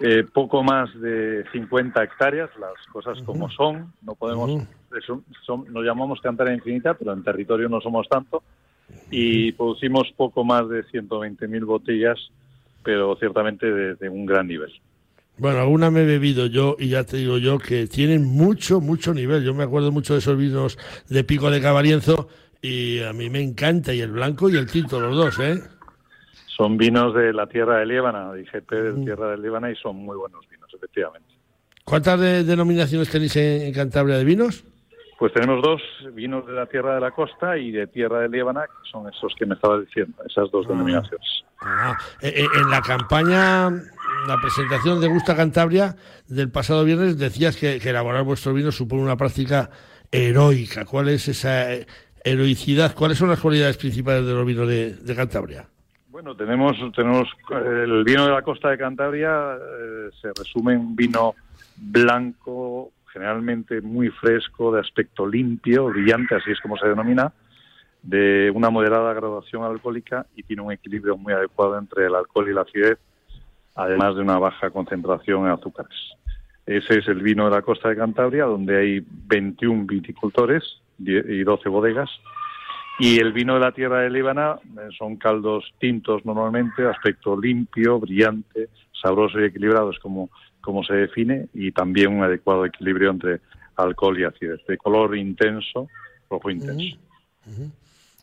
[0.00, 3.92] eh, poco más de 50 hectáreas, las cosas como son.
[4.02, 4.50] No podemos,
[5.46, 8.42] son- nos llamamos Cantabria Infinita, pero en territorio no somos tanto.
[9.10, 12.18] Y producimos poco más de 120.000 botellas,
[12.82, 14.72] pero ciertamente de, de un gran nivel.
[15.36, 19.12] Bueno, alguna me he bebido yo y ya te digo yo que tienen mucho, mucho
[19.14, 19.42] nivel.
[19.42, 20.78] Yo me acuerdo mucho de esos vinos
[21.08, 22.28] de Pico de Cabarienzo
[22.62, 25.60] y a mí me encanta y el blanco y el tinto, los dos, ¿eh?
[26.56, 30.16] Son vinos de la tierra de Líbana, IGP de tierra de Líbana, y son muy
[30.16, 31.28] buenos vinos, efectivamente.
[31.84, 34.64] ¿Cuántas de- denominaciones tenéis en, Cantabria de vinos?
[35.18, 35.80] Pues tenemos dos
[36.12, 39.34] vinos de la tierra de la costa y de tierra de Líbana, que son esos
[39.38, 41.44] que me estabas diciendo, esas dos denominaciones.
[41.60, 45.96] Ah, eh, eh, en la campaña, la presentación de Gusta Cantabria
[46.28, 49.70] del pasado viernes, decías que, que elaborar vuestro vino supone una práctica
[50.10, 50.84] heroica.
[50.84, 51.86] ¿Cuál es esa eh,
[52.24, 52.94] heroicidad?
[52.94, 55.68] ¿Cuáles son las cualidades principales de los vinos de, de Cantabria?
[56.14, 60.94] Bueno, tenemos, tenemos el vino de la costa de Cantabria, eh, se resume en un
[60.94, 61.34] vino
[61.76, 67.32] blanco, generalmente muy fresco, de aspecto limpio, brillante, así es como se denomina,
[68.00, 72.54] de una moderada graduación alcohólica y tiene un equilibrio muy adecuado entre el alcohol y
[72.54, 72.98] la acidez,
[73.74, 75.98] además de una baja concentración en azúcares.
[76.64, 80.62] Ese es el vino de la costa de Cantabria, donde hay 21 viticultores
[80.96, 82.08] y 12 bodegas.
[82.98, 87.98] Y el vino de la tierra de Líbana eh, son caldos tintos normalmente, aspecto limpio,
[87.98, 88.68] brillante,
[89.00, 90.30] sabroso y equilibrado, es como,
[90.60, 93.40] como se define, y también un adecuado equilibrio entre
[93.76, 95.88] alcohol y acidez, de color intenso,
[96.30, 96.96] rojo intenso.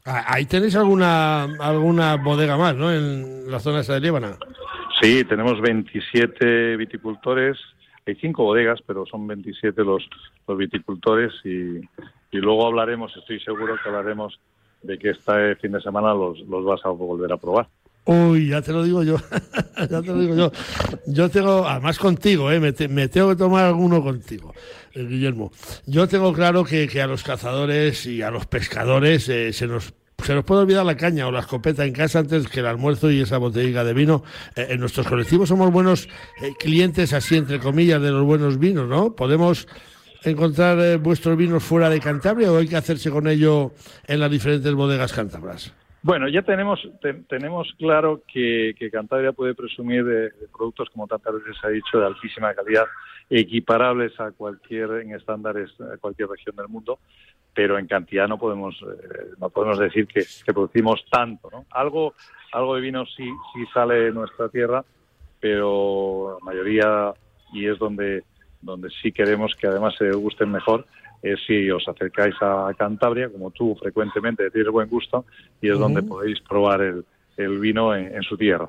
[0.06, 2.92] Ah, Ahí tenéis alguna alguna bodega más, ¿no?
[2.92, 4.38] En la zona esa de Líbana.
[5.02, 7.58] Sí, tenemos 27 viticultores,
[8.08, 10.08] hay cinco bodegas, pero son 27 los,
[10.48, 11.78] los viticultores y,
[12.32, 14.40] y luego hablaremos, estoy seguro que hablaremos
[14.84, 17.68] de que este fin de semana los, los vas a volver a probar.
[18.06, 19.18] Uy, ya te lo digo yo.
[19.78, 20.52] ya te lo digo yo.
[21.06, 22.60] Yo tengo, además contigo, ¿eh?
[22.60, 24.54] me, te- me tengo que tomar alguno contigo,
[24.94, 25.52] eh, Guillermo.
[25.86, 29.94] Yo tengo claro que, que a los cazadores y a los pescadores eh, se nos
[30.24, 33.10] se nos puede olvidar la caña o la escopeta en casa antes que el almuerzo
[33.10, 34.24] y esa botellita de vino.
[34.56, 36.08] Eh, en nuestros colectivos somos buenos
[36.44, 39.16] eh, clientes, así entre comillas, de los buenos vinos, ¿no?
[39.16, 39.68] Podemos
[40.24, 43.72] encontrar eh, vuestros vinos fuera de Cantabria o hay que hacerse con ello
[44.08, 45.74] en las diferentes bodegas cántabras.
[46.04, 51.34] Bueno, ya tenemos te- tenemos claro que, que Cantabria puede presumir de, productos, como tantas
[51.36, 52.86] veces ha dicho, de altísima calidad,
[53.30, 57.00] equiparables a cualquier en estándares a cualquier región del mundo,
[57.54, 61.66] pero en cantidad no podemos eh, no podemos decir que, que producimos tanto, ¿no?
[61.70, 62.14] Algo
[62.52, 64.84] algo de vino sí sí sale de nuestra tierra,
[65.40, 67.14] pero la mayoría
[67.54, 68.24] y es donde
[68.62, 70.86] donde sí queremos que además se gusten mejor
[71.22, 75.26] es si os acercáis a Cantabria, como tú frecuentemente tienes buen gusto,
[75.62, 77.06] y es donde podéis probar el,
[77.38, 78.68] el vino en, en su tierra.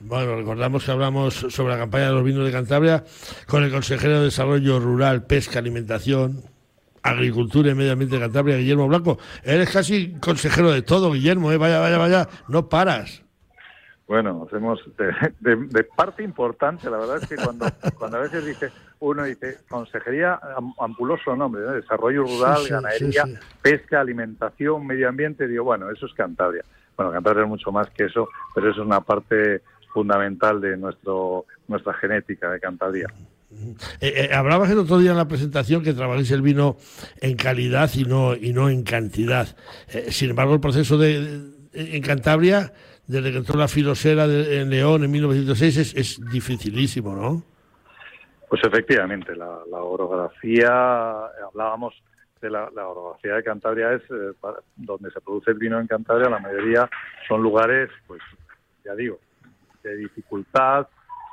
[0.00, 3.04] Bueno, recordamos que hablamos sobre la campaña de los vinos de Cantabria
[3.46, 6.42] con el consejero de Desarrollo Rural, Pesca, Alimentación,
[7.02, 9.18] Agricultura y Medio Ambiente de Cantabria, Guillermo Blanco.
[9.44, 11.58] Eres casi consejero de todo, Guillermo, ¿eh?
[11.58, 13.22] vaya, vaya, vaya, no paras.
[14.08, 17.66] Bueno, hacemos de, de- de parte importante, la verdad es que cuando,
[17.98, 21.72] cuando a veces dice uno dice consejería am- ampuloso nombre, ¿no?
[21.72, 23.34] desarrollo rural, Sí, sí, ganadería, sí.
[23.62, 26.62] pesca, alimentación, medio ambiente, digo, bueno, eso es Cantabria.
[26.96, 31.46] Bueno, Cantabria es mucho más que eso, pero eso es una parte fundamental de nuestro
[31.66, 33.06] nuestra genética de Cantabria.
[34.00, 36.76] Eh, eh, hablabas el otro día en la presentación que trabajáis el vino
[37.20, 39.56] en calidad y no, y no en cantidad.
[39.88, 41.20] Eh, sin embargo, el proceso de,
[41.72, 42.72] de- en Cantabria,
[43.08, 47.42] desde que entró la filosera de- en León en 1906, es, es dificilísimo, ¿no?
[48.50, 51.94] Pues efectivamente, la, la orografía, hablábamos
[52.40, 55.86] de la, la orografía de Cantabria, es eh, para- donde se produce el vino en
[55.86, 56.90] Cantabria, la mayoría
[57.28, 58.20] son lugares, pues
[58.84, 59.18] ya digo,
[59.84, 60.88] de dificultad.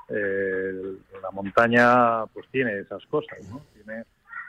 [0.09, 3.61] eh, la montaña pues tiene esas cosas, ¿no?
[3.73, 4.01] Tiene,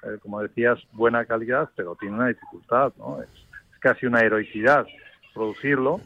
[0.04, 3.20] eh, como decías, buena calidad, pero tiene una dificultad, ¿no?
[3.22, 3.30] Es,
[3.72, 4.86] es casi una heroicidad
[5.34, 6.00] producirlo,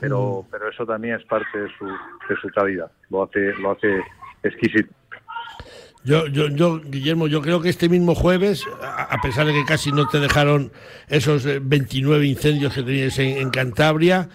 [0.00, 4.02] pero, pero eso también es parte de su, de su calidad, lo hace, lo hace
[4.42, 4.92] exquisito.
[6.04, 9.92] Yo, yo, yo, Guillermo, yo creo que este mismo jueves, a, pesar de que casi
[9.92, 10.70] no te dejaron
[11.08, 14.28] esos eh, 29 incendios que tenías en, en Cantabria,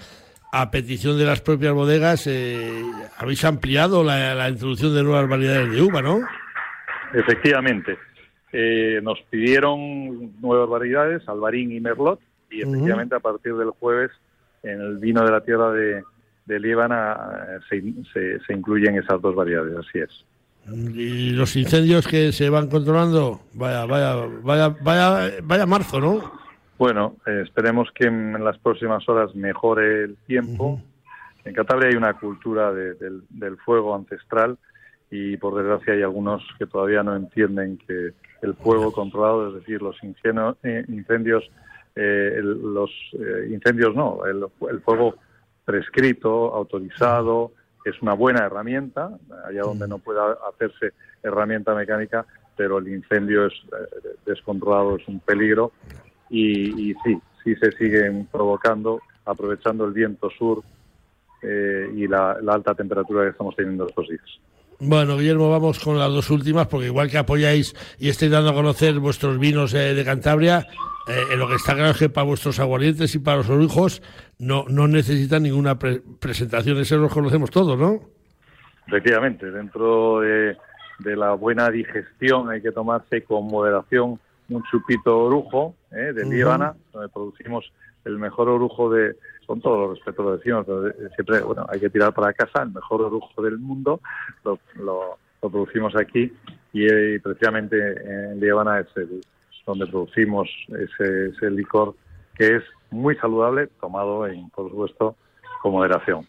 [0.52, 2.84] a petición de las propias bodegas, eh,
[3.18, 6.20] habéis ampliado la, la introducción de nuevas variedades de uva, ¿no?
[7.14, 7.98] Efectivamente.
[8.52, 12.20] Eh, nos pidieron nuevas variedades, Albarín y Merlot,
[12.52, 14.12] Y efectivamente a partir del jueves
[14.62, 16.04] en el vino de la tierra de,
[16.46, 17.18] de Líbana
[17.50, 17.82] eh, se,
[18.14, 20.24] se, se incluyen esas dos variedades, así es.
[20.72, 26.32] Y los incendios que se van controlando, vaya, vaya, vaya, vaya, vaya marzo, ¿no?
[26.78, 30.82] Bueno, eh, esperemos que en las próximas horas mejore el tiempo.
[31.46, 34.58] En Cantabria hay una cultura de- del, del fuego ancestral
[35.12, 39.82] y por desgracia hay algunos que todavía no entienden que el fuego controlado, es decir,
[39.82, 41.44] los incendios, incendios
[41.96, 45.16] eh, el- los eh, incendios no, el, el fuego
[45.66, 47.52] prescrito, autorizado,
[47.86, 49.10] es una buena herramienta,
[49.46, 55.20] allá donde no pueda hacerse herramienta mecánica, pero el incendio es eh, descontrolado, es un
[55.20, 55.72] peligro
[56.30, 60.64] y, y sí, sí se siguen provocando, aprovechando el viento sur
[61.42, 64.40] eh, y la, la alta temperatura que estamos teniendo estos días.
[64.80, 68.54] Bueno, Guillermo, vamos con las dos últimas, porque igual que apoyáis y estáis dando a
[68.54, 70.68] conocer vuestros vinos eh, de Cantabria,
[71.08, 74.02] eh, en lo que está claro es que para vuestros aguardientes y para los orujos
[74.40, 78.02] no, no necesitan ninguna pre- presentación, eso los conocemos todos, ¿no?
[78.88, 80.58] Efectivamente, dentro de,
[81.00, 86.26] de la buena digestión hay que tomarse con moderación un chupito orujo eh, de.
[86.26, 87.72] Líbana, donde producimos
[88.06, 91.90] el mejor orujo de, con todo los respeto lo decimos, pero siempre bueno, hay que
[91.90, 94.02] tirar para casa, el mejor orujo del mundo,
[94.44, 96.32] lo, lo- lo producimos aquí
[96.72, 99.22] y, eh, precisamente en Líbana es el,
[99.66, 101.96] donde producimos ese, ese licor
[102.36, 105.16] que es muy saludable, tomado en, por supuesto,
[105.62, 106.28] con moderación.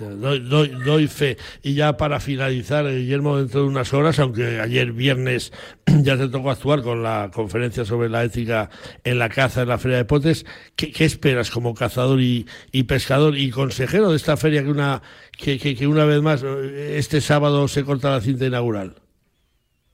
[0.00, 1.36] Doy, doy, doy fe.
[1.62, 5.52] Y ya para finalizar, eh, Guillermo, dentro de unas horas, aunque ayer viernes
[6.02, 8.70] ya te tocó actuar con la conferencia sobre la ética
[9.04, 13.36] en la caza en la Feria de Potes, ¿qué, esperas como cazador y, y pescador
[13.36, 15.02] y consejero de esta feria que una,
[15.36, 18.94] que, que- que una vez más eh, este sábado se corta la cinta inaugural?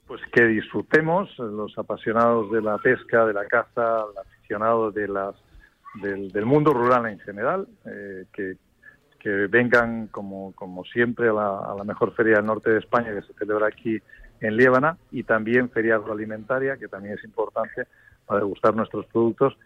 [0.07, 5.35] Pues que disfrutemos eh, los apasionados de la pesca, de la caza, aficionados de las,
[6.01, 8.57] del, mundo rural en general, eh, que,
[9.51, 13.27] vengan como, como siempre a la, a la mejor feria del norte de España que
[13.27, 14.01] se celebra aquí
[14.41, 17.89] en Líbana y también feria agroalimentaria, que también es importante
[18.25, 19.59] para degustar nuestros productos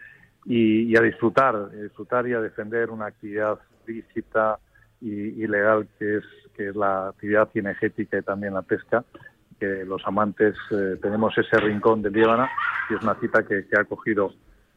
[0.47, 4.59] y, a disfrutar, a disfrutar y a defender una actividad lícita
[4.99, 6.25] y, y legal que es,
[6.57, 9.05] que es la actividad cinegética y también la pesca
[9.61, 12.51] que los amantes eh, tenemos ese rincón de Líbana
[12.89, 14.33] y es una cita que, ha cogido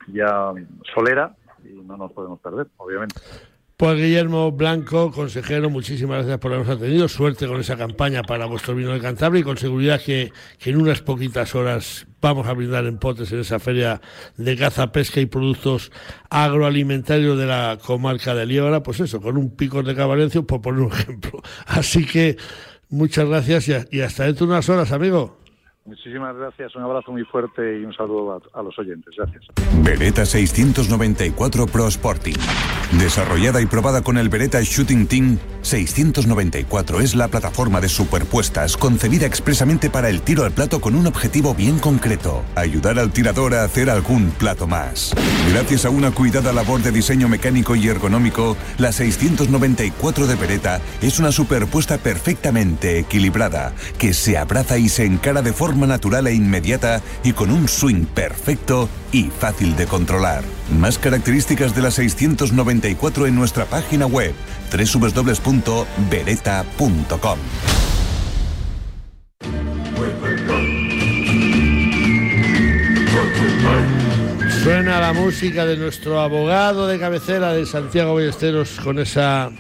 [0.08, 0.52] ya
[0.94, 3.16] Solera y no nos podemos perder, obviamente.
[3.78, 7.08] Pues Guillermo Blanco, consejero, muchísimas gracias por habernos atendido.
[7.08, 10.32] Suerte con esa campaña para vuestro vino de Cantabria y con seguridad que,
[10.64, 14.00] en unas poquitas horas vamos a brindar en potes en esa feria
[14.38, 15.92] de caza, pesca y productos
[16.30, 20.82] agroalimentarios de la comarca de Liébana, pues eso, con un pico de cabalencio, por poner
[20.82, 21.42] un ejemplo.
[21.66, 22.38] Así que
[22.94, 25.43] muchas gracias y, hasta dentro de unas horas, amigo.
[25.86, 29.14] Muchísimas gracias, un abrazo muy fuerte y un saludo a, a los oyentes.
[29.18, 29.44] Gracias.
[29.84, 32.36] Beretta 694 Pro Sporting.
[32.98, 39.26] Desarrollada y probada con el Beretta Shooting Team, 694 es la plataforma de superpuestas concebida
[39.26, 43.64] expresamente para el tiro al plato con un objetivo bien concreto, ayudar al tirador a
[43.64, 45.14] hacer algún plato más.
[45.52, 51.20] Gracias a una cuidada labor de diseño mecánico y ergonómico, la 694 de Beretta es
[51.20, 57.02] una superpuesta perfectamente equilibrada, que se abraza y se encara de forma natural e inmediata
[57.24, 60.46] y con un swing perfecto y fácil de controlar.
[60.80, 64.34] Más características de la 694 en nuestra página web
[64.72, 67.40] www.beretta.com.
[74.64, 79.52] Suena la música de nuestro abogado de cabecera de Santiago Ballesteros con esa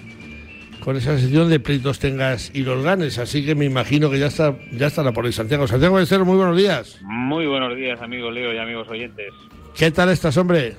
[0.83, 4.27] con esa sección de pleitos tengas y los ganes, así que me imagino que ya
[4.27, 5.67] está ya estará por ahí Santiago.
[5.67, 6.99] Santiago Ballesteros, muy buenos días.
[7.01, 9.33] Muy buenos días, amigos Leo y amigos oyentes.
[9.75, 10.75] ¿Qué tal estás, hombre?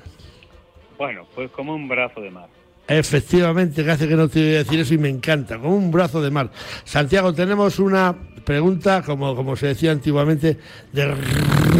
[0.97, 2.47] Bueno, pues como un brazo de mar.
[2.87, 5.89] Efectivamente, que hace que no te voy a decir eso y me encanta, como un
[5.89, 6.51] brazo de mar.
[6.83, 8.15] Santiago, tenemos una
[8.45, 10.59] pregunta, como, como se decía antiguamente,
[10.93, 11.15] de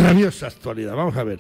[0.04, 0.96] rabiosa actualidad.
[0.96, 1.40] Vamos a ver.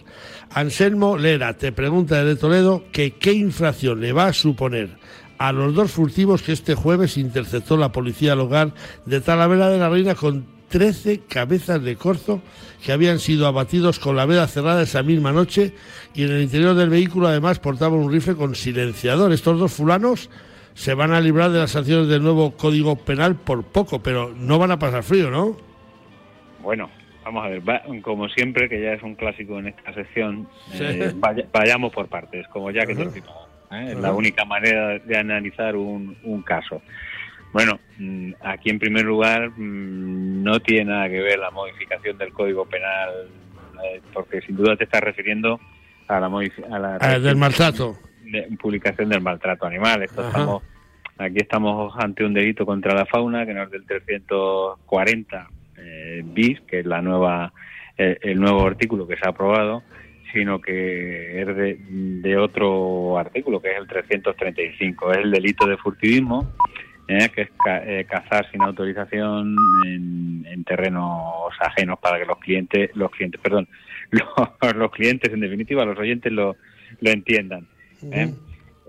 [0.52, 4.92] Anselmo Lera te pregunta desde Toledo que qué infracción le va a suponer
[5.38, 8.74] a los dos furtivos que este jueves interceptó la policía local
[9.06, 12.42] de Talavera de la Reina con 13 cabezas de corzo
[12.84, 15.74] que habían sido abatidos con la veda cerrada esa misma noche
[16.14, 19.32] y en el interior del vehículo además portaban un rifle con silenciador.
[19.32, 20.30] Estos dos fulanos
[20.74, 24.60] se van a librar de las sanciones del nuevo Código Penal por poco, pero no
[24.60, 25.56] van a pasar frío, ¿no?
[26.62, 26.90] Bueno,
[27.24, 30.80] vamos a ver, va- como siempre, que ya es un clásico en esta sección, Sí.
[30.84, 33.06] eh, vaya- vayamos por partes, como ya que te
[33.72, 33.90] ¿eh?
[33.92, 36.82] Es la única manera de analizar un, un caso.
[37.54, 42.34] Bueno, mm, aquí en primer lugar mm, no tiene nada que ver la modificación del
[42.34, 43.10] Código Penal,
[43.86, 45.60] eh, porque sin duda te estás refiriendo
[46.08, 47.98] a la, a la Ah, del maltrato.
[48.24, 50.04] de- publicación del maltrato animal.
[50.04, 50.64] Esto estamos,
[51.18, 55.48] aquí estamos ante un delito contra la fauna que no es del 340
[55.78, 57.54] eh, bis, que es la nueva
[57.98, 59.84] eh, el nuevo artículo que se ha aprobado,
[60.36, 65.12] sino que es de, de otro artículo, que es el 335.
[65.14, 66.52] Es el delito de furtivismo,
[67.08, 72.38] eh, que es ca- eh, cazar sin autorización en, en terrenos ajenos para que los
[72.40, 73.68] clientes, los clientes, perdón,
[74.12, 76.56] los, los clientes, en definitiva, los oyentes lo,
[77.00, 77.66] lo entiendan.
[78.12, 78.34] ¿eh?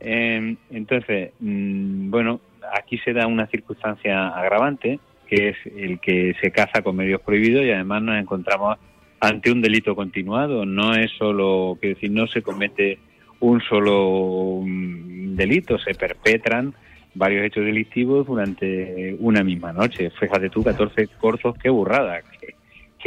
[0.00, 2.40] Eh, entonces, mm, bueno,
[2.76, 7.64] aquí se da una circunstancia agravante, que es el que se caza con medios prohibidos
[7.64, 8.78] y además nos encontramos
[9.20, 10.64] ante un delito continuado.
[10.64, 12.98] No es solo, quiero decir, no se comete
[13.40, 16.74] un solo mm, delito, se perpetran
[17.14, 20.11] varios hechos delictivos durante una misma noche.
[20.11, 22.20] Fíjate tú, 14 corzos, qué burrada.
[22.40, 22.55] Que,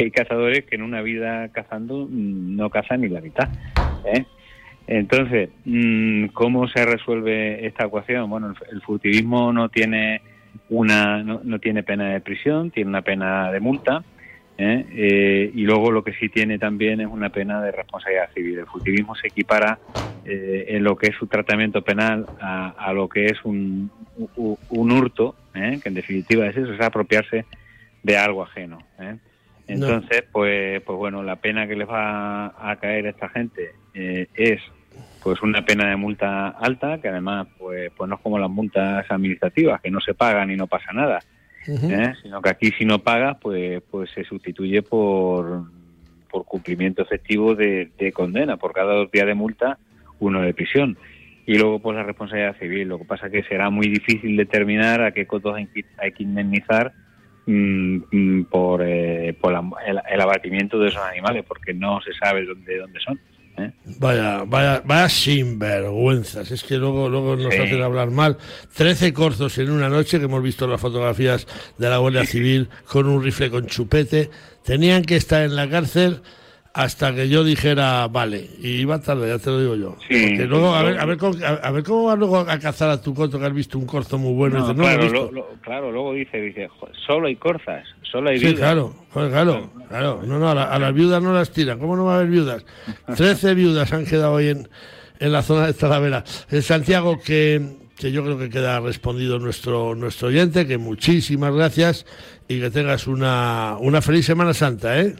[0.02, 3.48] hay cazadores que en una vida cazando mm, no cazan ni la mitad.
[4.06, 4.24] ¿eh?
[4.86, 8.30] Entonces, mm, ¿cómo se resuelve esta ecuación?
[8.30, 10.22] Bueno, el furtivismo no tiene
[10.68, 14.02] una no, no tiene pena de prisión, tiene una pena de multa.
[14.60, 14.86] ¿Eh?
[14.92, 18.58] Eh, y luego lo que sí tiene también es una pena de responsabilidad civil.
[18.58, 19.78] El furtivismo se equipara
[20.24, 23.90] eh, en lo que es su tratamiento penal a, a lo que es un,
[24.36, 25.80] un, un hurto, ¿eh?
[25.82, 27.46] que en definitiva es eso, es apropiarse
[28.02, 28.78] de algo ajeno.
[28.98, 29.16] ¿eh?
[29.66, 34.26] Entonces, pues, pues bueno, la pena que les va a caer a esta gente eh,
[34.34, 34.60] es
[35.22, 39.10] pues una pena de multa alta, que además pues, pues no es como las multas
[39.10, 41.20] administrativas, que no se pagan y no pasa nada,
[41.90, 42.14] ¿eh?
[42.22, 45.64] sino que aquí si no pagas, pues, pues se sustituye por,
[46.30, 49.78] por cumplimiento efectivo de, de condena, por cada dos días de multa,
[50.18, 50.96] uno de prisión.
[51.46, 55.12] Y luego pues la responsabilidad civil, lo que pasa que será muy difícil determinar a
[55.12, 56.92] qué cotos hay que, hay que indemnizar
[57.46, 62.12] mm, mm, por, eh, por la- el, el abatimiento de esos animales, porque no se
[62.14, 63.18] sabe dónde, dónde son.
[63.60, 63.72] ¿Eh?
[63.98, 66.50] Vaya, vaya, vaya sinvergüenzas.
[66.50, 67.60] Es que luego, luego nos Sí.
[67.60, 68.38] hacen hablar mal.
[68.74, 71.46] Trece corzos en una noche, que hemos visto las fotografías
[71.78, 74.30] de la Guardia Civil con un rifle con chupete.
[74.64, 76.20] Tenían que estar en la cárcel
[76.72, 78.48] hasta que yo dijera vale.
[78.60, 79.96] Y iba tarde, ya te lo digo yo.
[80.08, 80.26] Sí.
[80.28, 82.90] Porque luego, a ver, a ver, cómo- a, a ver cómo vas luego a cazar
[82.90, 84.66] a tu coto que has visto un corzo muy bueno.
[84.68, 85.16] No, claro, visto.
[85.26, 88.60] lo- lo- claro, luego dice, dice, "Joder, solo hay corzas, solo hay Sí, viudas".
[88.60, 90.22] claro, joder, claro, claro.
[90.24, 91.78] No, no, a, la- a las viudas no las tiran.
[91.78, 92.64] ¿Cómo no va a haber viudas?
[93.16, 94.68] Trece viudas han quedado hoy en,
[95.18, 96.22] en la zona de Talavera.
[96.50, 102.06] Eh, Santiago, que, que yo creo que queda respondido nuestro, nuestro oyente, que muchísimas gracias
[102.48, 105.16] y que tengas una, una feliz Semana Santa, ¿eh?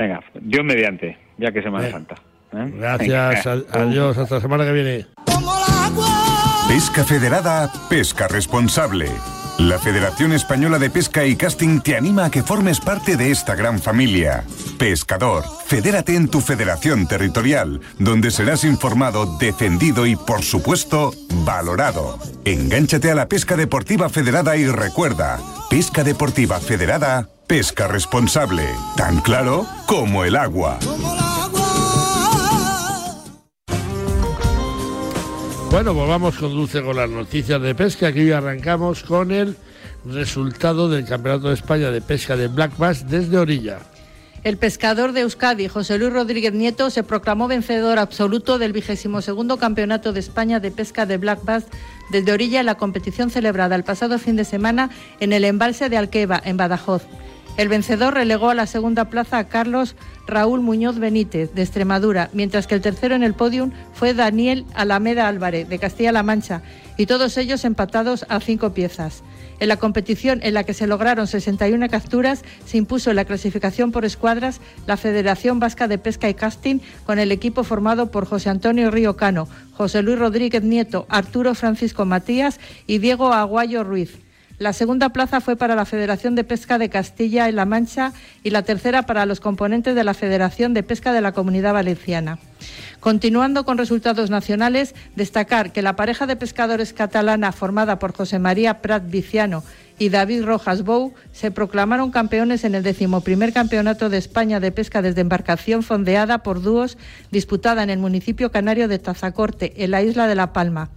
[0.00, 2.14] Venga, Dios mediante, ya que Semana Santa.
[2.54, 2.72] ¿eh?
[2.74, 3.66] Gracias, Venga.
[3.70, 5.06] a- adiós, hasta la semana que viene.
[6.68, 9.10] Pesca Federada, pesca responsable.
[9.58, 13.54] La Federación Española de Pesca y Casting te anima a que formes parte de esta
[13.54, 14.42] gran familia.
[14.78, 21.12] Pescador, fedérate en tu federación territorial, donde serás informado, defendido y, por supuesto,
[21.44, 22.18] valorado.
[22.46, 28.62] Engánchate a la pesca deportiva federada y recuerda, pesca deportiva federada, pesca responsable.
[28.96, 30.78] Tan claro como el agua.
[35.72, 38.06] Bueno, pues vamos con Dulce con las noticias de pesca.
[38.06, 39.56] Aquí hoy arrancamos con el
[40.04, 43.80] resultado del Campeonato de España de Pesca de Black Bass desde Orilla.
[44.44, 49.56] El pescador de Euskadi, José Luis Rodríguez Nieto, se proclamó vencedor absoluto del vigésimo segundo
[49.56, 51.64] Campeonato de España de Pesca de Black Bass
[52.12, 55.98] desde orilla en la competición celebrada el pasado fin de semana en el embalse de
[55.98, 57.02] Alqueva, en Badajoz.
[57.60, 59.94] El vencedor relegó a la segunda plaza a Carlos
[60.26, 65.28] Raúl Muñoz Benítez, de Extremadura, mientras que el tercero en el podium fue Daniel Alameda
[65.28, 66.62] Álvarez, de Castilla-La Mancha,
[66.96, 69.22] y todos ellos empatados a cinco piezas.
[69.58, 73.92] En la competición en la que se lograron 61 capturas, se impuso en la clasificación
[73.92, 78.48] por escuadras la Federación Vasca de Pesca y Casting con el equipo formado por José
[78.48, 84.18] Antonio Río Cano, José Luis Rodríguez Nieto, Arturo Francisco Matías y Diego Aguayo Ruiz.
[84.60, 88.50] La segunda plaza fue para la Federación de Pesca de Castilla y La Mancha y
[88.50, 92.38] la tercera para los componentes de la Federación de Pesca de la Comunidad Valenciana.
[93.00, 98.82] Continuando con resultados nacionales, destacar que la pareja de pescadores catalana formada por José María
[98.82, 99.64] Prat Viciano
[99.98, 105.00] y David Rojas Bou se proclamaron campeones en el decimoprimer Campeonato de España de Pesca
[105.00, 106.98] desde embarcación fondeada por dúos
[107.30, 110.90] disputada en el municipio canario de Tazacorte, en la isla de La Palma.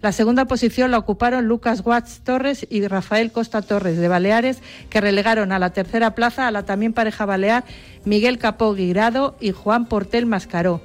[0.00, 5.00] La segunda posición la ocuparon Lucas Watts Torres y Rafael Costa Torres de Baleares, que
[5.00, 7.64] relegaron a la tercera plaza a la también pareja balear
[8.04, 10.80] Miguel Capó Guirado y Juan Portel Mascaró.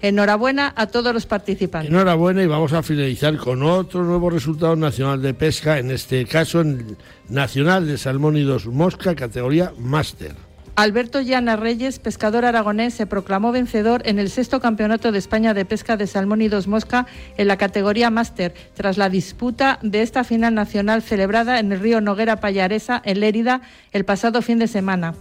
[0.00, 1.90] Enhorabuena a todos los participantes.
[1.90, 6.60] Enhorabuena y vamos a finalizar con otro nuevo resultado nacional de pesca, en este caso
[6.60, 6.96] en
[7.28, 10.47] Nacional de Salmónidos Mosca, categoría Máster.
[10.78, 15.64] Alberto Llana Reyes, pescador aragonés, se proclamó vencedor en el sexto Campeonato de España de
[15.64, 20.22] Pesca de Salmón y Dos Mosca en la categoría máster, tras la disputa de esta
[20.22, 23.60] final nacional celebrada en el río Noguera Payaresa, en Lérida,
[23.90, 25.14] el pasado fin de semana.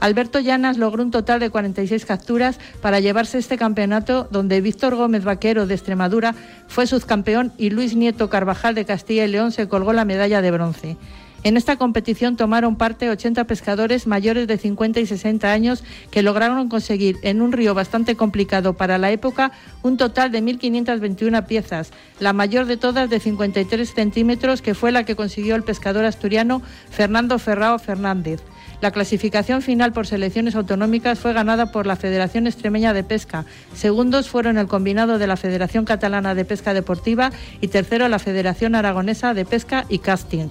[0.00, 5.22] Alberto Llanas logró un total de 46 capturas para llevarse este campeonato, donde Víctor Gómez
[5.22, 6.34] Vaquero de Extremadura
[6.66, 10.50] fue subcampeón y Luis Nieto Carvajal de Castilla y León se colgó la medalla de
[10.50, 10.96] bronce.
[11.44, 16.70] En esta competición tomaron parte 80 pescadores mayores de 50 y 60 años que lograron
[16.70, 22.32] conseguir en un río bastante complicado para la época un total de 1.521 piezas, la
[22.32, 27.38] mayor de todas de 53 centímetros que fue la que consiguió el pescador asturiano Fernando
[27.38, 28.40] Ferrao Fernández.
[28.80, 33.44] La clasificación final por selecciones autonómicas fue ganada por la Federación Extremeña de Pesca.
[33.74, 38.74] Segundos fueron el combinado de la Federación Catalana de Pesca Deportiva y tercero la Federación
[38.74, 40.48] Aragonesa de Pesca y Casting.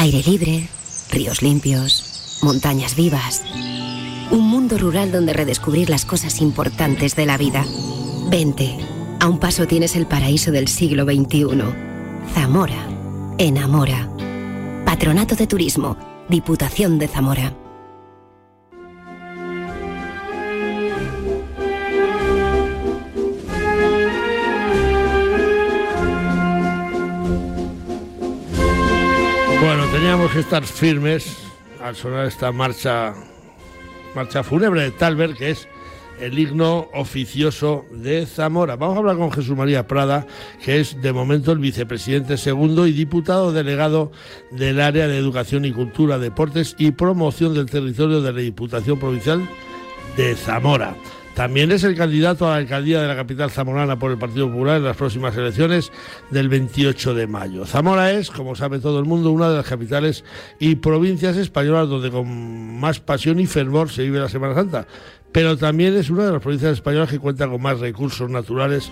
[0.00, 0.68] Aire libre,
[1.10, 3.42] ríos limpios, montañas vivas.
[4.30, 7.64] Un mundo rural donde redescubrir las cosas importantes de la vida.
[8.30, 8.78] Vente.
[9.18, 11.48] A un paso tienes el paraíso del siglo XXI.
[12.32, 12.86] Zamora.
[13.38, 14.08] Enamora.
[14.84, 15.96] Patronato de Turismo.
[16.28, 17.52] Diputación de Zamora.
[30.38, 31.36] Que estar firmes
[31.82, 33.12] al sonar esta marcha,
[34.14, 35.66] marcha fúnebre de Talbert, que es
[36.20, 38.76] el himno oficioso de Zamora.
[38.76, 40.28] Vamos a hablar con Jesús María Prada,
[40.64, 44.12] que es de momento el vicepresidente segundo y diputado delegado
[44.52, 49.48] del área de Educación y Cultura, Deportes y Promoción del Territorio de la Diputación Provincial
[50.16, 50.94] de Zamora.
[51.38, 54.78] También es el candidato a la alcaldía de la capital zamorana por el Partido Popular
[54.78, 55.92] en las próximas elecciones
[56.32, 57.64] del 28 de mayo.
[57.64, 60.24] Zamora es, como sabe todo el mundo, una de las capitales
[60.58, 64.88] y provincias españolas donde con más pasión y fervor se vive la Semana Santa,
[65.30, 68.90] pero también es una de las provincias españolas que cuenta con más recursos naturales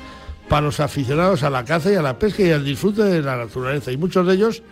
[0.49, 3.37] para los aficionados a la caza y a la pesca y al disfrute de la
[3.39, 3.91] naturaleza.
[3.91, 4.63] Y muchos de ellos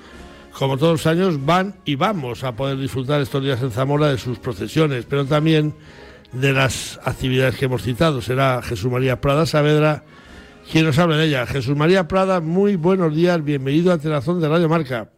[0.53, 4.19] como todos los años, van y vamos a poder disfrutar estos días en Zamora de
[4.19, 5.75] sus procesiones, pero también
[6.35, 8.21] de las actividades que hemos citado.
[8.21, 10.05] Será Jesús María Prada Saavedra
[10.71, 11.47] quien nos hable de ella.
[11.47, 15.09] Jesús María Prada, muy buenos días, bienvenido a Telazón de Radio Marca.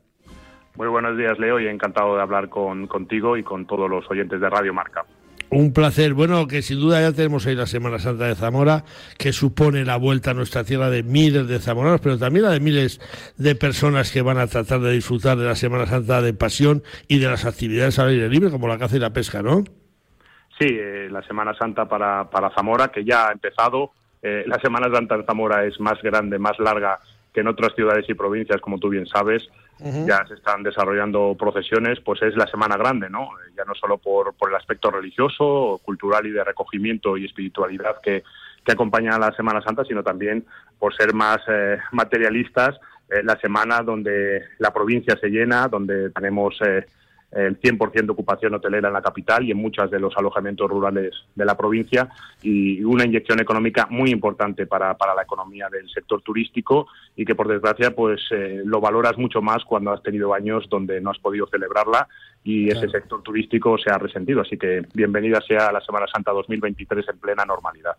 [0.77, 4.41] Muy buenos días, Leo, y encantado de hablar con, contigo y con todos los oyentes
[4.41, 5.05] de Radio Marca.
[5.49, 6.13] Un placer.
[6.13, 8.85] Bueno, que sin duda ya tenemos ahí la Semana Santa de Zamora,
[9.17, 12.61] que supone la vuelta a nuestra tierra de miles de zamoranos, pero también la de
[12.61, 13.01] miles
[13.37, 17.21] de personas que van a tratar de disfrutar de la Semana Santa de pasión y
[17.21, 19.63] de las actividades al aire libre, como la caza y la pesca, ¿no?
[20.59, 23.93] Sí, eh, la Semana Santa para, para Zamora, que ya ha empezado.
[24.23, 26.99] Eh, la Semana Santa en Zamora es más grande, más larga
[27.33, 29.47] que en otras ciudades y provincias, como tú bien sabes.
[29.79, 33.29] Ya se están desarrollando procesiones, pues es la Semana Grande, ¿no?
[33.55, 38.25] Ya no solo por, por el aspecto religioso, cultural y de recogimiento y espiritualidad que,
[38.65, 40.47] que acompaña a la Semana Santa, sino también
[40.79, 42.81] por ser más eh, materialistas,
[43.23, 46.59] la semana donde la provincia se llena, donde tenemos
[47.33, 51.13] el 100% de ocupación hotelera en la capital y en muchos de los alojamientos rurales
[51.35, 52.09] de la provincia
[52.43, 57.35] y una inyección económica muy importante para, para la economía del sector turístico y que
[57.35, 61.19] por desgracia pues eh, lo valoras mucho más cuando has tenido años donde no has
[61.19, 62.09] podido celebrarla
[62.47, 64.41] y ese sector turístico se ha resentido.
[64.41, 67.97] Así que bienvenida sea la Semana Santa 2023 en plena normalidad.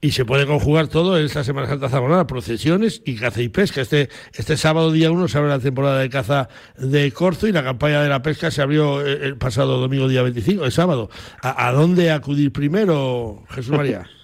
[0.00, 3.82] Y se puede conjugar todo en esta Semana Santa Zamorana, procesiones y caza y pesca.
[3.82, 6.48] Este, este sábado día 1 se abre la temporada de caza
[6.78, 10.22] de Corzo y la campaña de la pesca se abrió eh, el pasado domingo día
[10.22, 11.10] 25, el sábado.
[11.42, 14.08] ¿A, a dónde acudir primero, Jesús María?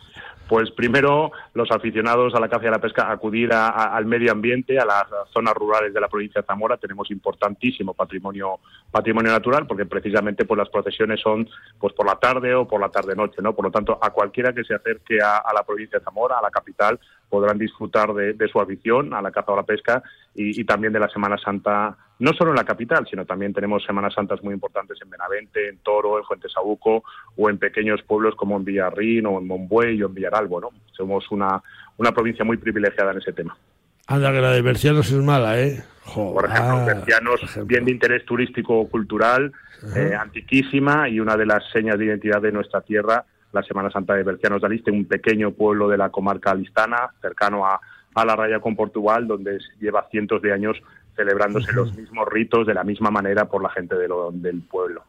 [0.49, 4.79] Pues primero, los aficionados a la caza y a la pesca acudir al medio ambiente,
[4.79, 6.77] a las zonas rurales de la provincia de Zamora.
[6.77, 12.55] Tenemos importantísimo patrimonio patrimonio natural, porque precisamente pues las procesiones son pues por la tarde
[12.55, 13.55] o por la tarde noche, ¿no?
[13.55, 16.51] Por lo tanto, a cualquiera que se acerque a, la provincia de Zamora, a la
[16.51, 20.03] capital, podrán disfrutar de, su afición a la caza o a la pesca
[20.35, 24.15] y, también de la Semana Santa, no solo en la capital, sino también tenemos Semanas
[24.15, 27.05] Santas muy importantes en Benavente, en Toro, en Fuentesabuco
[27.37, 30.71] o en pequeños pueblos como en Villarrín o en Monbuey o en Villaralbo, ¿no?
[30.93, 31.63] Somos una,
[31.97, 33.57] una provincia muy privilegiada en ese tema.
[34.07, 35.83] Anda, que la de Bercianos es mala, ¿eh?
[36.15, 39.53] Por ejemplo, Bercianos, bien de interés turístico o cultural,
[39.97, 44.15] eh, antiquísima y una de las señas de identidad de nuestra tierra, la Semana Santa
[44.15, 47.81] de Bercianos de Aliste, un pequeño pueblo de la comarca alistana, cercano a,
[48.15, 50.77] a la raya con Portugal, donde lleva cientos de años
[51.17, 55.03] celebrándose los mismos ritos de la misma manera por la gente de lo, del pueblo.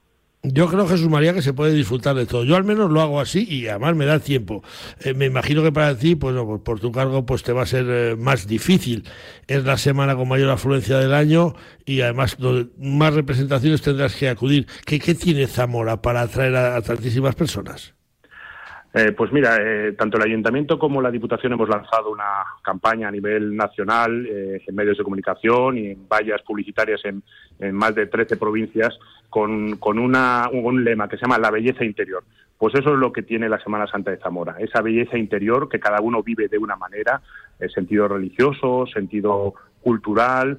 [0.43, 2.45] Yo creo, Jesús María, que se puede disfrutar de todo.
[2.45, 4.63] Yo al menos lo hago así y además me da tiempo.
[5.03, 7.65] Eh, me imagino que para ti, pues, pues, por tu cargo, pues te va a
[7.65, 9.03] ser eh, más difícil.
[9.47, 12.37] Es la semana con mayor afluencia del año y además
[12.77, 14.67] más representaciones tendrás que acudir.
[14.85, 17.96] ¿Qué, qué tiene Zamora para atraer a tantísimas personas?
[18.93, 23.11] Eh, pues mira, eh, tanto el Ayuntamiento como la Diputación hemos lanzado una campaña a
[23.11, 27.21] nivel nacional eh, en medios de comunicación y en vallas publicitarias en,
[27.73, 28.97] más de 13 provincias
[29.29, 32.23] con, una, un lema que se llama La belleza interior.
[32.57, 35.79] Pues eso es lo que tiene la Semana Santa de Zamora, esa belleza interior que
[35.79, 37.21] cada uno vive de una manera,
[37.71, 40.57] sentido religioso, sentido cultural,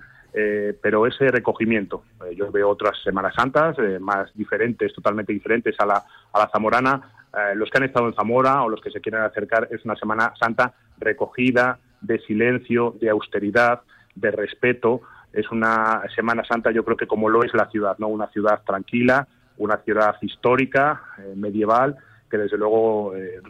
[0.80, 2.04] pero ese recogimiento.
[2.36, 7.54] yo veo otras Semanas Santas más diferentes, totalmente diferentes a la, a la zamorana, eh,
[7.54, 10.32] los que han estado en Zamora o los que se quieren acercar, es una Semana
[10.38, 13.82] Santa recogida, de silencio, de austeridad,
[14.14, 15.02] de respeto.
[15.32, 18.08] Es una Semana Santa, yo creo que como lo es la ciudad, ¿no?
[18.08, 19.26] Una ciudad tranquila,
[19.58, 21.96] una ciudad histórica, eh, medieval,
[22.30, 23.40] que desde luego eh,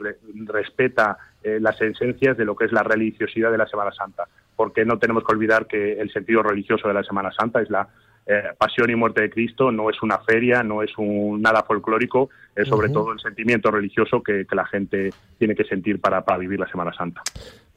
[0.46, 4.24] respeta las esencias de lo que es la religiosidad de la Semana Santa.
[4.56, 7.88] Porque no tenemos que olvidar que el sentido religioso de la Semana Santa es la
[8.30, 12.28] eh, Pasión y Muerte de Cristo no es una feria, no es un nada folclórico,
[12.54, 16.68] es sobre todo el sentimiento religioso que, la gente tiene que sentir para, vivir la
[16.68, 17.22] Semana Santa.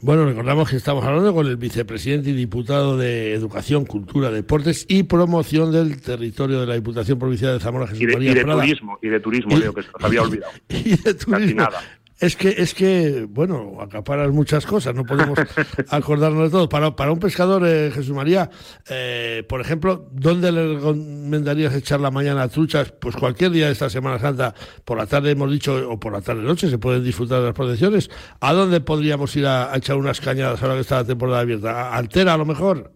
[0.01, 5.03] Bueno, recordamos que estamos hablando con el vicepresidente y diputado de Educación, Cultura, Deportes y
[5.03, 8.43] Promoción del Territorio de la Diputación Provincial de Zamora, Jesús y de, María y de
[8.43, 10.51] turismo, y de turismo, Leo, que se había olvidado.
[10.69, 11.61] Y de turismo.
[11.61, 11.79] nada.
[12.21, 15.39] Es que, es que, bueno, acaparas muchas cosas, no podemos
[15.89, 16.69] acordarnos de todo.
[16.69, 18.47] Para, para un pescador, eh, Jesús María,
[18.87, 22.91] eh, por ejemplo, ¿dónde le recomendarías echar la mañana a truchas?
[22.91, 24.53] Pues cualquier día de esta Semana Santa,
[24.85, 28.11] por la tarde hemos dicho, o por la tarde-noche, se pueden disfrutar de las protecciones.
[28.39, 31.89] ¿A dónde podríamos ir a, echar unas cañadas ahora que está la temporada abierta?
[31.89, 32.91] ¿A Altera a lo mejor?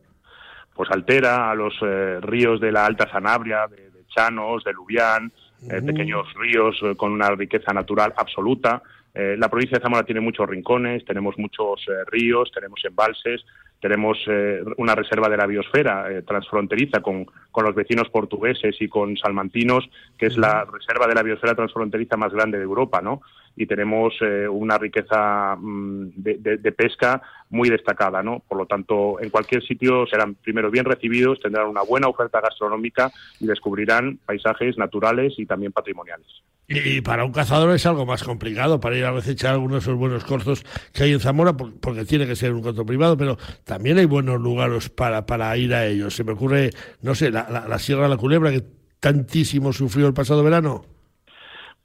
[0.75, 5.33] Pues Altera, a los eh, ríos de la Alta Sanabria, de, Chanos, de Lubián,
[5.67, 8.83] pequeños ríos con una riqueza natural absoluta.
[9.15, 13.45] Eh, la provincia de Zamora tiene muchos rincones, tenemos muchos eh, ríos, tenemos embalses,
[13.79, 19.15] tenemos eh, una reserva de la biosfera transfronteriza con, con, los vecinos portugueses y con
[19.15, 23.21] salmantinos, que es la reserva de la biosfera transfronteriza más grande de Europa, ¿no?
[23.55, 24.13] Y tenemos
[24.49, 28.41] una riqueza mm, de, de, pesca muy destacada, ¿no?
[28.45, 33.11] Por lo tanto, en cualquier sitio serán primero bien recibidos, tendrán una buena oferta gastronómica
[33.39, 36.27] y descubrirán paisajes naturales y también patrimoniales.
[36.67, 39.95] Y para un cazador es algo más complicado para ir a recechar algunos de esos
[39.95, 43.99] buenos cortos que hay en Zamora, porque tiene que ser un corto privado, pero también
[43.99, 46.15] hay buenos lugares para, para ir a ellos.
[46.15, 46.71] Se me ocurre,
[47.03, 48.63] no sé, la, la, Sierra de la Culebra, que
[48.99, 50.85] tantísimo sufrió el pasado verano.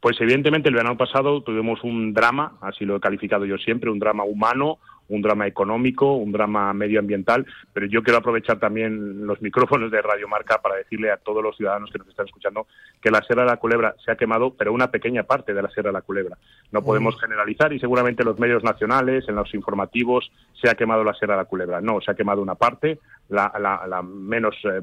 [0.00, 3.98] Pues evidentemente el verano pasado tuvimos un drama, así lo he calificado yo siempre, un
[3.98, 4.78] drama humano,
[5.10, 10.28] un drama económico, un drama medioambiental, pero yo quiero aprovechar también los micrófonos de Radio
[10.28, 12.66] Marca para decirle a todos los ciudadanos que nos están escuchando
[13.00, 15.70] que la Sierra de la Culebra se ha quemado, pero una pequeña parte de la
[15.70, 16.38] Sierra de la Culebra.
[16.72, 20.30] No podemos generalizar y seguramente en los medios nacionales, en los informativos,
[20.60, 21.80] se ha quemado la Sierra de la Culebra.
[21.80, 22.98] No, se ha quemado una parte,
[23.28, 24.82] la, la, menos, eh,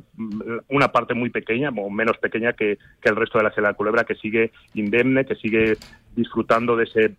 [0.70, 3.74] una parte muy pequeña, o menos pequeña que, que el resto de la Sierra de
[3.74, 5.78] la Culebra, que sigue indemne, que sigue
[6.18, 7.16] disfrutando de ese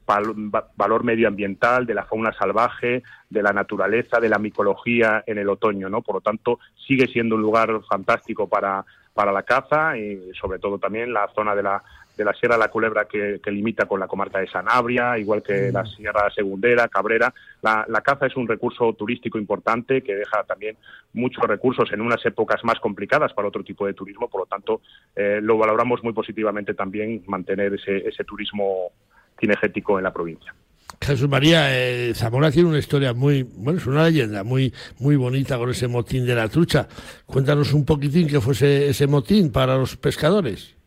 [0.77, 5.89] valor medioambiental, de la fauna salvaje, de la naturaleza, de la micología en el otoño,
[5.89, 6.03] ¿no?
[6.03, 8.85] Por lo tanto, sigue siendo un lugar fantástico para,
[9.15, 11.83] para la caza y sobre todo también la zona de la
[12.19, 15.71] de la Sierra de la Culebra que, limita con la comarca de Sanabria, igual que
[15.73, 17.33] la Sierra Segundera, Cabrera.
[17.63, 20.77] La, caza es un recurso turístico importante que deja también
[21.13, 24.83] muchos recursos en unas épocas más complicadas para otro tipo de turismo, por lo tanto
[25.15, 28.91] eh, lo valoramos muy positivamente también mantener ese, ese turismo
[29.39, 30.53] cinegético en la provincia.
[31.01, 35.57] Jesús María, eh, Zamora tiene una historia muy, bueno, es una leyenda muy, muy bonita
[35.57, 36.89] con ese motín de la trucha.
[37.27, 40.78] Cuéntanos un poquitín qué fue ese motín para los pescadores.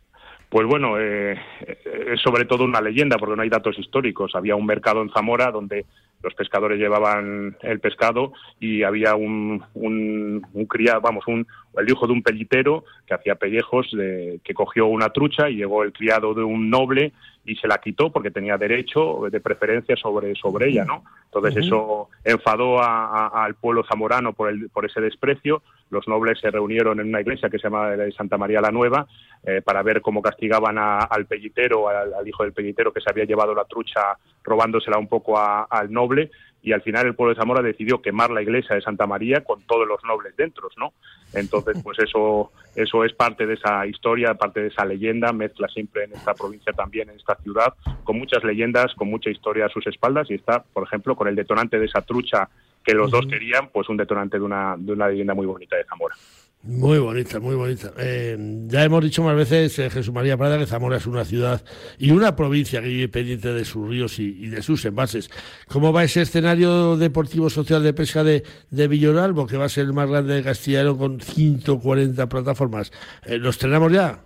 [0.51, 1.39] Pues bueno, eh,
[2.07, 4.35] es sobre todo una leyenda porque no hay datos históricos.
[4.35, 5.85] Había un mercado en Zamora donde
[6.23, 11.47] los pescadores llevaban el pescado y había un, un, criado, vamos, un,
[11.77, 15.83] el hijo de un pellitero que hacía pellejos, de, que cogió una trucha y llegó
[15.83, 17.13] el criado de un noble
[17.43, 21.03] y se la quitó porque tenía derecho de preferencia sobre, sobre ella, ¿no?
[21.25, 25.63] Entonces eso enfadó al pueblo zamorano por, el, por ese desprecio.
[25.89, 29.07] Los nobles se reunieron en una iglesia que se llama Santa María la Nueva
[29.43, 33.55] eh, para ver cómo castigaban al pellitero, al, hijo del pellitero que se había llevado
[33.55, 36.10] la trucha robándosela un poco al noble
[36.63, 39.61] y al final el pueblo de Zamora decidió quemar la iglesia de Santa María con
[39.63, 40.93] todos los nobles dentro, ¿no?
[41.33, 46.03] Entonces, pues eso, eso es parte de esa historia, parte de esa leyenda, mezcla siempre
[46.03, 49.87] en esta provincia también, en esta ciudad, con muchas leyendas, con mucha historia a sus
[49.87, 52.49] espaldas y está, por ejemplo, con el detonante de esa trucha
[52.83, 55.85] que los dos querían, pues un detonante de una, de una leyenda muy bonita de
[55.85, 56.15] Zamora.
[56.63, 57.91] Muy bonita, muy bonita.
[57.97, 58.37] Eh,
[58.67, 61.59] ya hemos dicho más veces, eh, Jesús María Prada, que Zamora es una ciudad
[61.97, 65.31] y una provincia que vive pendiente de sus ríos y, de sus envases.
[65.67, 69.85] ¿Cómo va ese escenario deportivo social de pesca de, de Villoralbo, que va a ser
[69.85, 72.91] el más grande de Castilla con 140 plataformas?
[73.25, 74.19] Eh, ¿Los tenemos ya?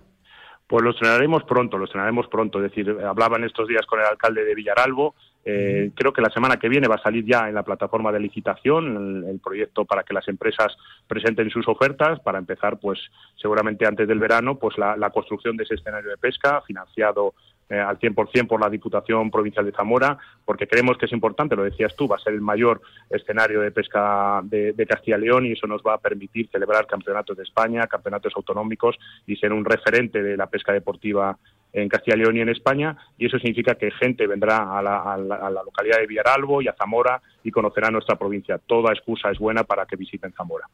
[0.66, 2.62] Pues los estrenaremos pronto, los estrenaremos pronto.
[2.62, 5.14] Es decir, hablaba en estos días con el alcalde de Villaralbo.
[5.48, 8.18] Eh, creo que la semana que viene va a salir ya en la plataforma de
[8.18, 10.76] licitación el, proyecto para que las empresas
[11.06, 12.18] presenten sus ofertas.
[12.18, 12.98] Para empezar, pues
[13.40, 17.34] seguramente antes del verano, pues la construcción de ese escenario de pesca financiado
[17.68, 21.64] eh, al 100% por la Diputación Provincial de Zamora, porque creemos que es importante, lo
[21.64, 22.80] decías tú, va a ser el mayor
[23.10, 27.36] escenario de pesca de, Castilla y León y eso nos va a permitir celebrar campeonatos
[27.36, 31.36] de España, campeonatos autonómicos y ser un referente de la pesca deportiva
[31.82, 35.14] en Castilla y León y en España, y eso significa que gente vendrá a la,
[35.14, 38.58] a la localidad de Villaralbo y a Zamora y conocerá nuestra provincia.
[38.58, 40.66] Toda excusa es buena para que visiten Zamora.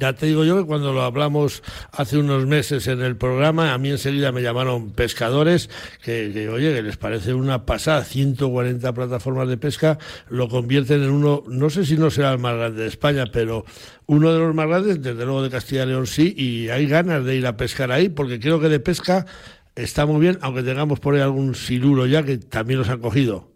[0.00, 3.78] Ya te digo yo que cuando lo hablamos hace unos meses en el programa, a
[3.78, 5.68] mí enseguida me llamaron pescadores
[6.02, 9.98] que, oye, que les parece una pasada, 140 plataformas de pesca,
[10.30, 13.66] lo convierten en uno, no sé si no será el más grande de España, pero
[14.06, 17.22] uno de los más grandes, desde luego de Castilla y León sí, y hay ganas
[17.22, 19.26] de ir a pescar ahí, porque creo que de pesca
[19.74, 23.48] está muy bien, aunque tengamos por ahí algún siluro ya que también los han cogido.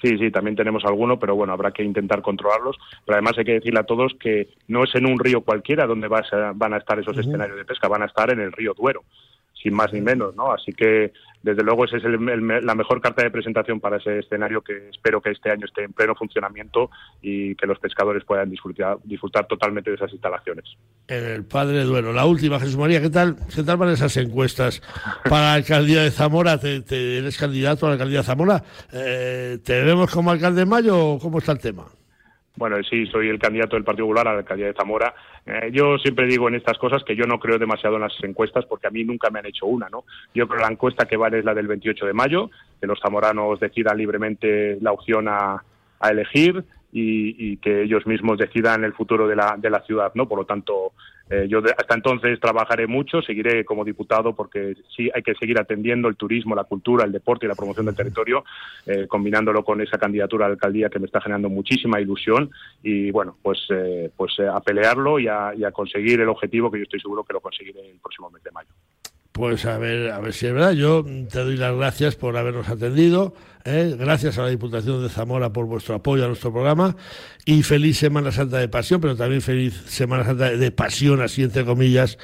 [0.00, 2.76] Sí, sí, también tenemos alguno, pero bueno, habrá que intentar controlarlos.
[3.04, 6.06] Pero además hay que decirle a todos que no es en un río cualquiera donde
[6.06, 9.02] van a estar esos escenarios de pesca, van a estar en el río Duero,
[9.62, 10.52] sin más ni menos, ¿no?
[10.52, 14.88] Así que desde luego esa es la mejor carta de presentación para ese escenario que
[14.88, 16.90] espero que este año esté en pleno funcionamiento
[17.22, 20.64] y que los pescadores puedan disfrutar, disfrutar totalmente de esas instalaciones.
[21.06, 22.12] En el Padre Duero.
[22.12, 24.82] La última, Jesús María, ¿qué tal, qué tal van esas encuestas
[25.24, 26.58] para la alcaldía de Zamora?
[26.58, 28.62] ¿Te, eres candidato a la alcaldía de Zamora?
[28.92, 31.86] Eh, ¿Te vemos como alcalde de mayo o cómo está el tema?
[32.58, 35.14] Bueno, sí, soy el candidato del Partido Popular a la alcaldía de Zamora.
[35.46, 38.66] Eh, yo siempre digo en estas cosas que yo no creo demasiado en las encuestas
[38.66, 40.02] porque a mí nunca me han hecho una, ¿no?
[40.34, 42.50] Yo creo que la encuesta que vale es la del 28 de mayo,
[42.80, 45.62] que los zamoranos decidan libremente la opción a,
[46.00, 50.26] a elegir y, que ellos mismos decidan el futuro de la, de la ciudad, ¿no?
[50.26, 50.94] Por lo tanto,
[51.30, 56.08] eh, yo hasta entonces trabajaré mucho, seguiré como diputado porque sí hay que seguir atendiendo
[56.08, 58.44] el turismo, la cultura, el deporte y la promoción del territorio,
[58.86, 62.50] eh, combinándolo con esa candidatura a la alcaldía que me está generando muchísima ilusión
[62.82, 66.78] y bueno, pues, eh, pues a pelearlo y a, y a conseguir el objetivo que
[66.78, 68.70] yo estoy seguro que lo conseguiré el próximo mes de mayo.
[69.32, 70.72] Pues a ver, a ver si es verdad.
[70.72, 73.34] Yo te doy las gracias por habernos atendido.
[73.64, 73.94] ¿eh?
[73.98, 76.96] Gracias a la Diputación de Zamora por vuestro apoyo a nuestro programa.
[77.44, 81.64] Y feliz Semana Santa de Pasión, pero también feliz Semana Santa de Pasión, así entre
[81.64, 82.18] comillas,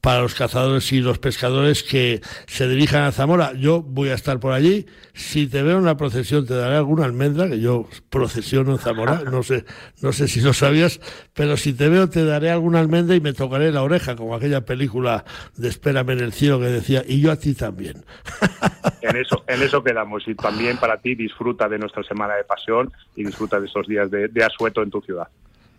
[0.00, 3.52] para los cazadores y los pescadores que se dirijan a Zamora.
[3.52, 4.86] Yo voy a estar por allí.
[5.12, 9.22] Si te veo en la procesión, te daré alguna almendra, que yo procesiono en Zamora.
[9.30, 9.64] No sé,
[10.00, 11.00] no sé si lo sabías,
[11.34, 14.64] pero si te veo, te daré alguna almendra y me tocaré la oreja, como aquella
[14.64, 15.24] película
[15.56, 18.04] de Espérame en el cielo que decía, y yo a ti también.
[19.02, 20.28] En eso, en eso quedamos.
[20.28, 24.10] Y también para ti disfruta de nuestra semana de pasión y disfruta de estos días
[24.10, 25.26] de, asueto en tu ciudad.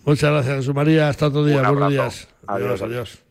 [0.05, 1.09] Muchas gracias, Jesús María.
[1.09, 1.61] Hasta otro día.
[1.69, 2.27] Buenos días.
[2.47, 2.81] adiós.
[2.81, 3.30] adiós.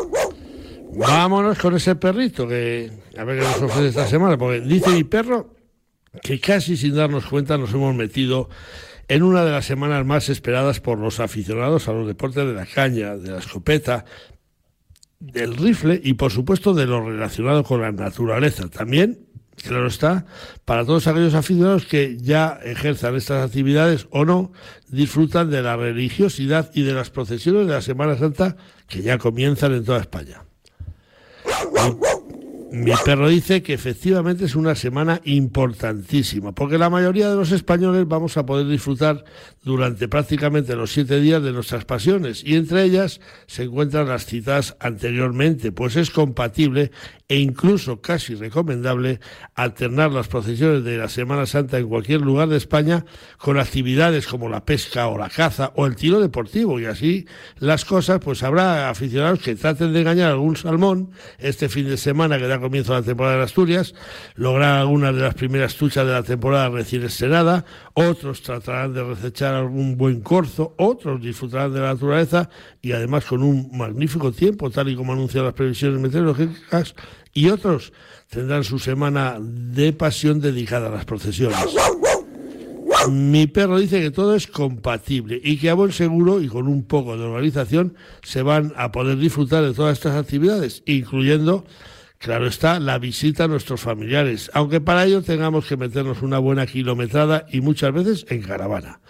[0.93, 5.03] Vámonos con ese perrito que a ver qué nos ofrece esta semana, porque dice mi
[5.03, 5.55] perro
[6.21, 8.49] que casi sin darnos cuenta nos hemos metido
[9.07, 12.65] en una de las semanas más esperadas por los aficionados a los deportes de la
[12.65, 14.05] caña, de la escopeta,
[15.19, 18.67] del rifle y por supuesto de lo relacionado con la naturaleza.
[18.69, 19.27] También,
[19.63, 20.25] claro está,
[20.65, 24.51] para todos aquellos aficionados que ya ejerzan estas actividades o no,
[24.89, 29.73] disfrutan de la religiosidad y de las procesiones de la Semana Santa que ya comienzan
[29.73, 30.43] en toda España.
[32.71, 38.07] Mi perro dice que efectivamente es una semana importantísima, porque la mayoría de los españoles
[38.07, 39.25] vamos a poder disfrutar
[39.63, 44.75] durante prácticamente los siete días de nuestras pasiones, y entre ellas se encuentran las citas
[44.79, 46.91] anteriormente, pues es compatible
[47.31, 49.21] e incluso casi recomendable
[49.55, 53.05] alternar las procesiones de la Semana Santa en cualquier lugar de España
[53.37, 57.25] con actividades como la pesca o la caza o el tiro deportivo y así
[57.57, 61.95] las cosas pues habrá aficionados que traten de engañar a algún salmón este fin de
[61.95, 63.95] semana que da comienzo la temporada de Asturias,
[64.35, 69.50] lograr algunas de las primeras tuchas de la temporada recién estrenada, otros tratarán de recechar
[69.55, 72.49] algún buen corzo, otros disfrutarán de la naturaleza
[72.81, 76.95] y además con un magnífico tiempo, tal y como anuncian las previsiones meteorológicas,
[77.33, 77.93] y otros
[78.29, 81.57] tendrán su semana de pasión dedicada a las procesiones.
[83.09, 86.83] Mi perro dice que todo es compatible y que a buen seguro y con un
[86.83, 91.65] poco de organización se van a poder disfrutar de todas estas actividades, incluyendo
[92.21, 96.67] Claro está, la visita a nuestros familiares, aunque para ello tengamos que meternos una buena
[96.67, 99.01] kilometrada y muchas veces en caravana.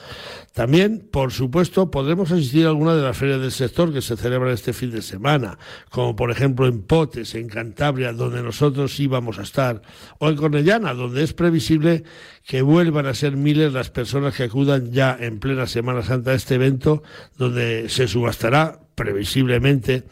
[0.53, 4.53] También, por supuesto, podremos asistir a alguna de las ferias del sector que se celebran
[4.53, 5.59] este fin de semana,
[5.89, 9.82] como por ejemplo en Potes, en Cantabria, donde nosotros íbamos a estar,
[10.20, 12.05] o en Cornellana, donde es previsible
[12.45, 16.36] que vuelvan a ser miles las personas que acudan ya en plena Semana Santa a
[16.36, 17.03] este evento,
[17.38, 20.04] donde se subastará previsiblemente,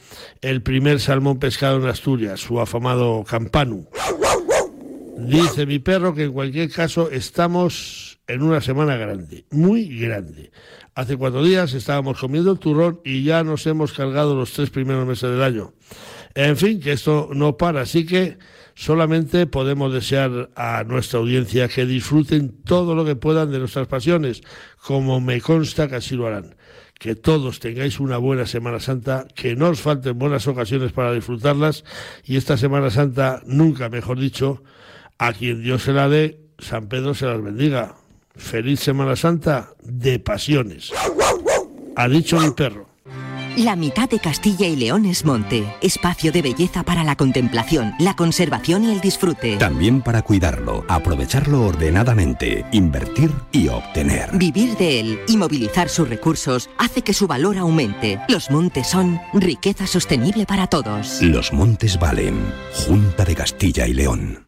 [0.42, 3.88] el primer salmón pescado en Asturias, su afamado campanu.
[5.16, 10.52] Dice mi perro que en cualquier caso estamos en una semana grande, muy grande.
[10.96, 15.06] Hace cuatro días estábamos comiendo el turrón y ya nos hemos cargado los tres primeros
[15.06, 15.74] meses del año.
[16.34, 18.40] En fin, que esto no para, así que
[18.74, 24.42] solamente podemos desear a nuestra audiencia que disfruten todo lo que puedan de nuestras pasiones,
[24.84, 26.56] como me consta que así lo harán
[27.00, 31.86] que todos tengáis una buena Semana Santa, que no os falten buenas ocasiones para disfrutarlas
[32.26, 34.62] y esta Semana Santa, nunca mejor dicho,
[35.18, 37.95] a quien Dios se la dé, San Pedro se las bendiga.
[38.36, 40.91] Feliz Semana Santa de pasiones.
[41.95, 42.89] Ha dicho mi perro.
[43.60, 48.16] La mitad de Castilla y León es monte, espacio de belleza para la contemplación, la
[48.16, 49.57] conservación y el disfrute.
[49.57, 54.30] También para cuidarlo, aprovecharlo ordenadamente, invertir y obtener.
[54.38, 58.22] Vivir de él y movilizar sus recursos hace que su valor aumente.
[58.30, 61.22] Los montes son riqueza sostenible para todos.
[61.22, 62.39] Los montes valen.
[62.88, 64.39] Junta de Castilla y León.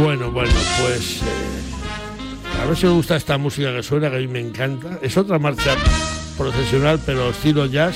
[0.00, 4.18] Bueno, bueno, pues eh, a ver si os gusta esta música que suena, que a
[4.18, 4.98] mí me encanta.
[5.02, 5.76] Es otra marcha
[6.36, 7.94] procesional, pero estilo jazz,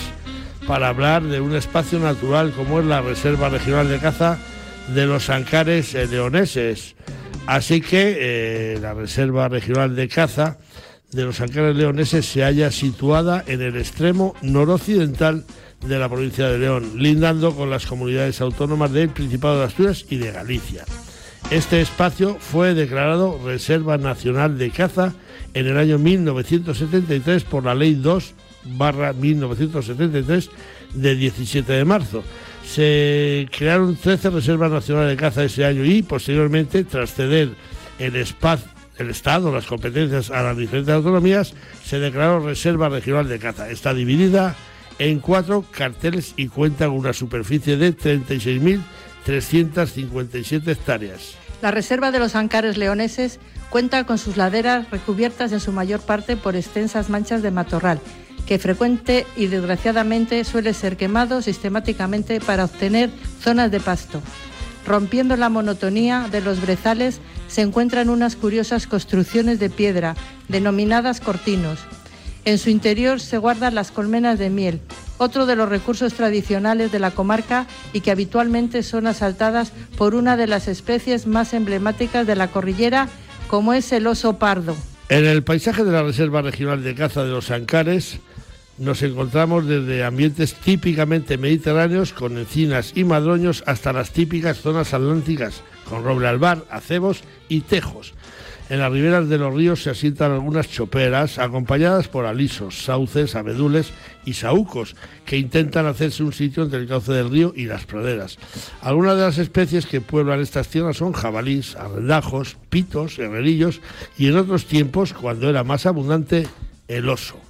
[0.67, 4.39] para hablar de un espacio natural como es la Reserva Regional de Caza
[4.95, 6.95] de los Ancares eh, Leoneses.
[7.47, 8.17] Así que
[8.75, 10.59] eh, la Reserva Regional de Caza
[11.11, 15.45] de los Ancares Leoneses se halla situada en el extremo noroccidental
[15.85, 20.17] de la provincia de León, lindando con las comunidades autónomas del Principado de Asturias y
[20.19, 20.85] de Galicia.
[21.51, 25.15] Este espacio fue declarado Reserva Nacional de Caza
[25.55, 28.35] en el año 1973 por la Ley 2
[28.65, 30.51] barra 1973
[30.95, 32.23] de 17 de marzo.
[32.67, 37.49] Se crearon 13 reservas nacionales de caza ese año y posteriormente, tras ceder
[37.99, 43.71] el, el Estado, las competencias a las diferentes autonomías, se declaró Reserva Regional de Caza.
[43.71, 44.55] Está dividida
[44.99, 48.83] en cuatro carteles y cuenta con una superficie de 36.000
[49.25, 51.35] 357 hectáreas.
[51.61, 53.41] La Reserva de los Ancares Leoneses
[53.71, 58.01] cuenta con sus laderas recubiertas en su mayor parte por extensas manchas de matorral,
[58.47, 63.11] que frecuente y desgraciadamente suele ser quemado sistemáticamente para obtener
[63.41, 64.23] zonas de pasto.
[64.87, 70.17] Rompiendo la monotonía de los brezales se encuentran unas curiosas construcciones de piedra,
[70.49, 71.81] denominadas cortinos.
[72.47, 74.81] En su interior se guardan las colmenas de miel,
[75.19, 80.37] otro de los recursos tradicionales de la comarca y que habitualmente son asaltadas por una
[80.37, 83.09] de las especies más emblemáticas de la cordillera,
[83.49, 84.77] como es el oso pardo.
[85.09, 88.21] En el paisaje de la Reserva Regional de Caza de los Ancares
[88.79, 95.63] nos encontramos desde ambientes típicamente mediterráneos con encinas y madroños hasta las típicas zonas atlánticas
[95.89, 98.15] con roble albar, acebos y tejos
[98.69, 103.93] en las riberas de los ríos se asientan algunas choperas acompañadas por alisos, sauces, abedules
[104.25, 104.95] y saúcos
[105.25, 108.39] que intentan hacerse un sitio entre el cauce del río y las praderas.
[108.83, 113.81] Algunas de las especies que pueblan estas tierras son jabalís, arrendajos, pitos, herrerillos
[114.19, 116.47] y en otros tiempos, cuando era más abundante,
[116.89, 117.48] el oso.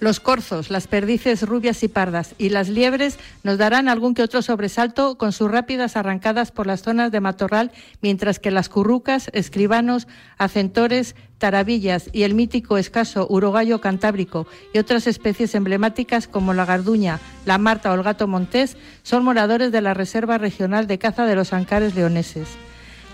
[0.00, 4.42] Los corzos, las perdices rubias y pardas y las liebres nos darán algún que otro
[4.42, 7.70] sobresalto con sus rápidas arrancadas por las zonas de matorral,
[8.02, 15.06] mientras que las currucas, escribanos, acentores, tarabillas y el mítico escaso urogallo cantábrico y otras
[15.06, 19.94] especies emblemáticas como la garduña, la marta o el gato montés son moradores de la
[19.94, 22.48] Reserva Regional de Caza de los Ancares Leoneses.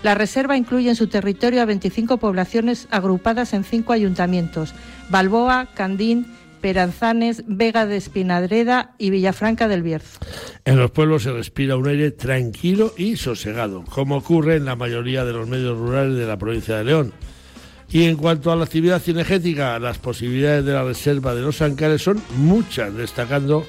[0.03, 4.73] La reserva incluye en su territorio a 25 poblaciones agrupadas en cinco ayuntamientos,
[5.09, 6.25] Balboa, Candín,
[6.61, 10.19] Peranzanes, Vega de Espinadreda y Villafranca del Bierzo.
[10.63, 15.25] En los pueblos se respira un aire tranquilo y sosegado, como ocurre en la mayoría
[15.25, 17.13] de los medios rurales de la provincia de León.
[17.89, 22.01] Y en cuanto a la actividad cinegética, las posibilidades de la reserva de los Ancares
[22.01, 23.65] son muchas, destacando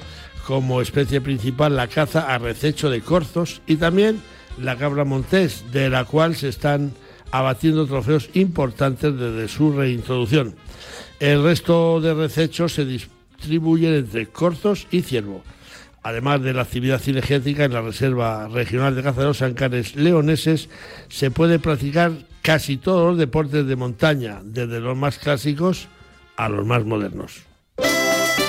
[0.47, 4.21] como especie principal la caza a rececho de corzos y también
[4.61, 6.93] la cabra montés, de la cual se están
[7.31, 10.55] abatiendo trofeos importantes desde su reintroducción.
[11.23, 15.41] El resto de recechos se distribuyen entre corzos y ciervo.
[16.01, 20.67] Además de la actividad cinegética en la Reserva Regional de Caza de los Ancares Leoneses,
[21.07, 22.11] se puede practicar
[22.41, 25.87] casi todos los deportes de montaña, desde los más clásicos
[26.35, 27.43] a los más modernos.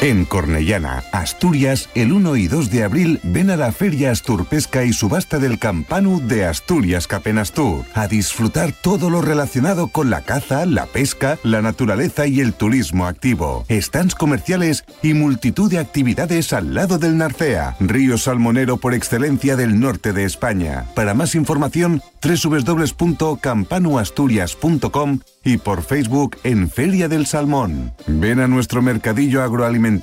[0.04, 4.92] En Cornellana, Asturias, el 1 y 2 de abril ven a la Feria Asturpesca y
[4.92, 10.84] subasta del Campanu de Asturias Capenastur a disfrutar todo lo relacionado con la caza, la
[10.84, 13.64] pesca, la naturaleza y el turismo activo.
[13.70, 19.80] Stands comerciales y multitud de actividades al lado del Narcea, río salmonero por excelencia del
[19.80, 20.84] norte de España.
[20.94, 27.92] Para más información, www.campanuasturias.com y por Facebook en Feria del Salmón.
[28.06, 29.93] Ven a nuestro mercadillo agroalimentario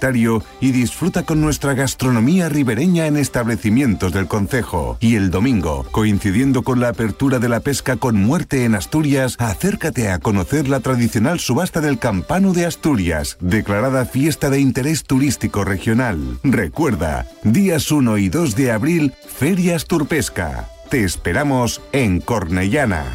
[0.60, 4.98] y disfruta con nuestra gastronomía ribereña en establecimientos del concejo.
[5.00, 10.10] Y el domingo, coincidiendo con la apertura de la pesca con muerte en Asturias, acércate
[10.10, 16.40] a conocer la tradicional subasta del Campano de Asturias, declarada fiesta de interés turístico regional.
[16.44, 20.70] Recuerda, días 1 y 2 de abril, Feria Asturpesca.
[20.90, 23.06] Te esperamos en Cornellana.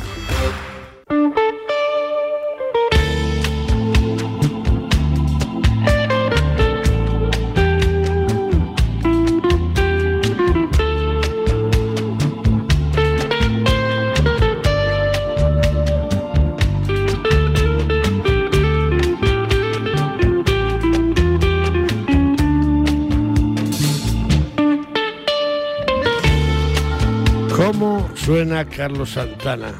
[28.26, 29.72] Suena Carlos Santana?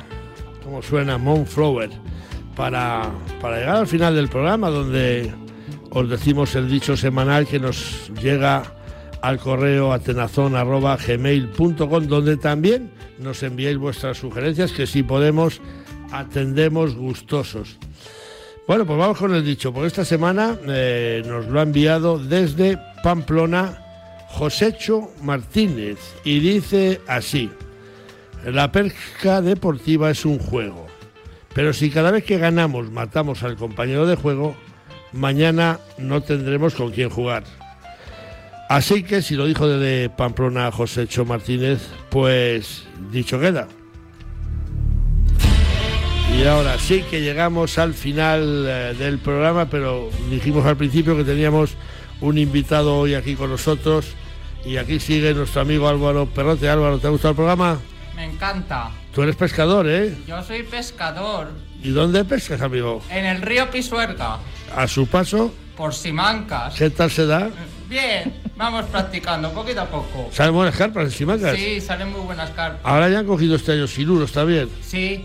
[0.63, 1.91] ¿Cómo suena Monflower?
[2.55, 5.35] Para, para llegar al final del programa, donde
[5.91, 8.63] os decimos el dicho semanal que nos llega
[9.21, 15.61] al correo atenazón.gmail.com, donde también nos enviáis vuestras sugerencias, que si podemos
[16.13, 17.79] atendemos gustosos.
[18.69, 22.79] Bueno, pues vamos con el dicho, porque esta semana eh, nos lo ha enviado desde
[23.03, 23.83] Pamplona
[24.29, 27.51] Josecho Martínez y dice así.
[28.47, 30.87] La pesca deportiva es un juego,
[31.53, 34.55] pero si cada vez que ganamos matamos al compañero de juego,
[35.13, 37.43] mañana no tendremos con quién jugar.
[38.69, 43.67] Así que si lo dijo desde Pamplona José Cho Martínez, pues dicho queda.
[46.39, 51.25] Y ahora sí que llegamos al final eh, del programa, pero dijimos al principio que
[51.25, 51.75] teníamos
[52.21, 54.07] un invitado hoy aquí con nosotros
[54.65, 56.69] y aquí sigue nuestro amigo Álvaro Perrote.
[56.69, 57.81] Álvaro, ¿te ha gustado el programa?
[58.17, 58.91] Me encanta.
[59.15, 60.17] Tú eres pescador, ¿eh?
[60.27, 61.51] Yo soy pescador.
[61.83, 63.03] ¿Y dónde pescas, amigo?
[63.11, 64.39] En el río Pisuerga.
[64.75, 66.75] A su paso, Por Simancas.
[66.75, 67.51] ¿qué tal se da?
[67.89, 70.29] Bien, vamos practicando poquito a poco.
[70.33, 71.55] ¿Salen buenas carpas en Simacas?
[71.57, 72.81] Sí, salen muy buenas carpas.
[72.83, 74.69] Ahora ya han cogido este año siluro, ¿está bien?
[74.81, 75.25] Sí,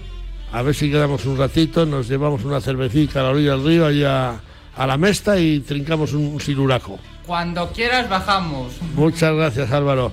[0.54, 3.86] A ver si quedamos un ratito, nos llevamos una cervecita a la orilla del río,
[3.86, 4.42] allá
[4.76, 7.00] a la mesta y trincamos un siluraco.
[7.26, 8.74] Cuando quieras bajamos.
[8.96, 10.12] Muchas gracias Álvaro.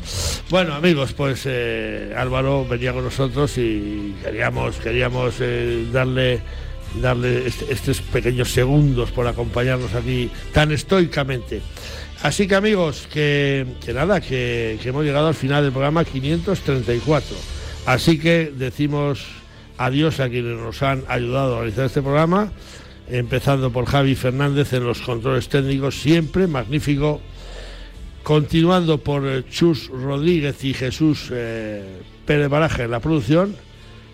[0.51, 6.41] Bueno amigos, pues eh, Álvaro venía con nosotros y queríamos, queríamos eh, darle,
[7.01, 11.61] darle este- estos pequeños segundos por acompañarnos aquí tan estoicamente.
[12.23, 17.37] Así que amigos, que, que nada, que, que hemos llegado al final del programa 534.
[17.87, 19.25] Así que decimos
[19.79, 22.51] adiós a quienes nos han ayudado a realizar este programa,
[23.11, 27.21] empezando por Javi Fernández en los controles técnicos, siempre magnífico
[28.23, 31.83] continuando por eh, Chus Rodríguez y Jesús eh,
[32.27, 33.57] Pérez Baraja en la producción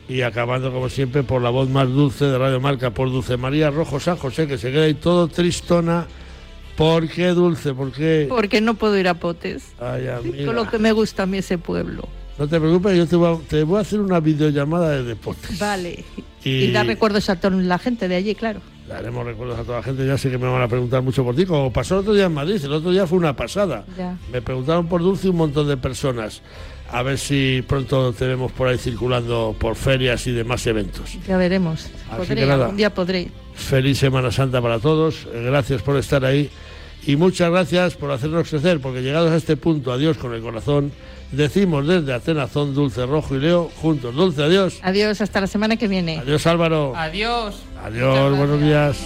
[0.09, 3.71] y acabando como siempre por la voz más dulce de Radio Marca por Dulce María
[3.71, 6.07] Rojo San José que se queda ahí todo tristona
[6.77, 7.73] ¿por qué dulce?
[7.75, 8.27] ¿por qué?
[8.29, 9.73] Porque no puedo ir a Potes.
[9.81, 10.45] Ay, amiga.
[10.47, 12.07] Con lo que me gusta a mí ese pueblo.
[12.39, 15.59] no te preocupes yo te voy, a, te voy a hacer una videollamada de deportes
[15.59, 16.05] Vale.
[16.45, 18.61] Y- Y, dar recuerdos a toda la gente de allí, claro.
[18.89, 21.35] Daremos recuerdos a toda la gente ya sé que me van a preguntar mucho por
[21.35, 24.17] ti como pasó el otro día en Madrid el otro día fue una pasada Ya.
[24.33, 26.43] Me preguntaron por Dulce un montón de personas.
[26.93, 31.17] A ver si pronto te vemos por ahí circulando por ferias y demás eventos.
[31.27, 31.87] Ya veremos.
[32.11, 32.65] Así Podré, que nada.
[32.65, 33.31] algún día podré.
[33.55, 35.27] Feliz Semana Santa para todos.
[35.33, 36.51] eh, Gracias por estar ahí.
[37.07, 40.93] y muchas gracias por hacernos crecer, porque llegados a este punto, adiós con el corazón,
[41.33, 44.79] decimos desde Atenazón, Dulce Rojo y Leo, juntos, Dulce, adiós.
[44.83, 46.19] Adiós, hasta la semana que viene.
[46.19, 46.93] Adiós Álvaro.
[46.97, 47.57] Adiós.
[47.85, 48.97] Adiós, buenos días.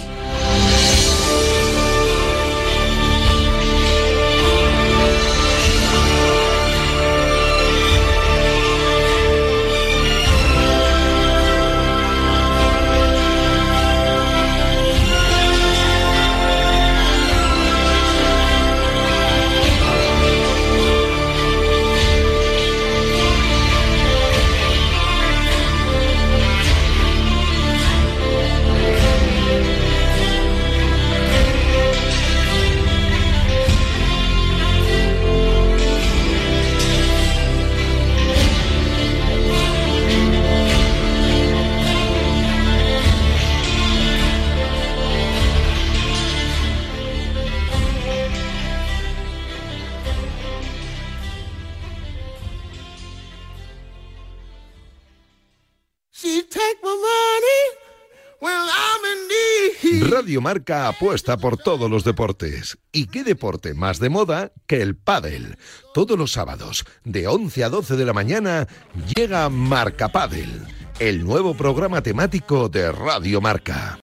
[60.49, 62.79] Marca apuesta por todos los deportes.
[62.91, 65.59] ¿Y qué deporte más de moda que el pádel?
[65.93, 68.67] Todos los sábados, de 11 a 12 de la mañana,
[69.15, 70.49] llega Marca Pádel,
[70.99, 73.95] el nuevo programa temático de Radio Marca.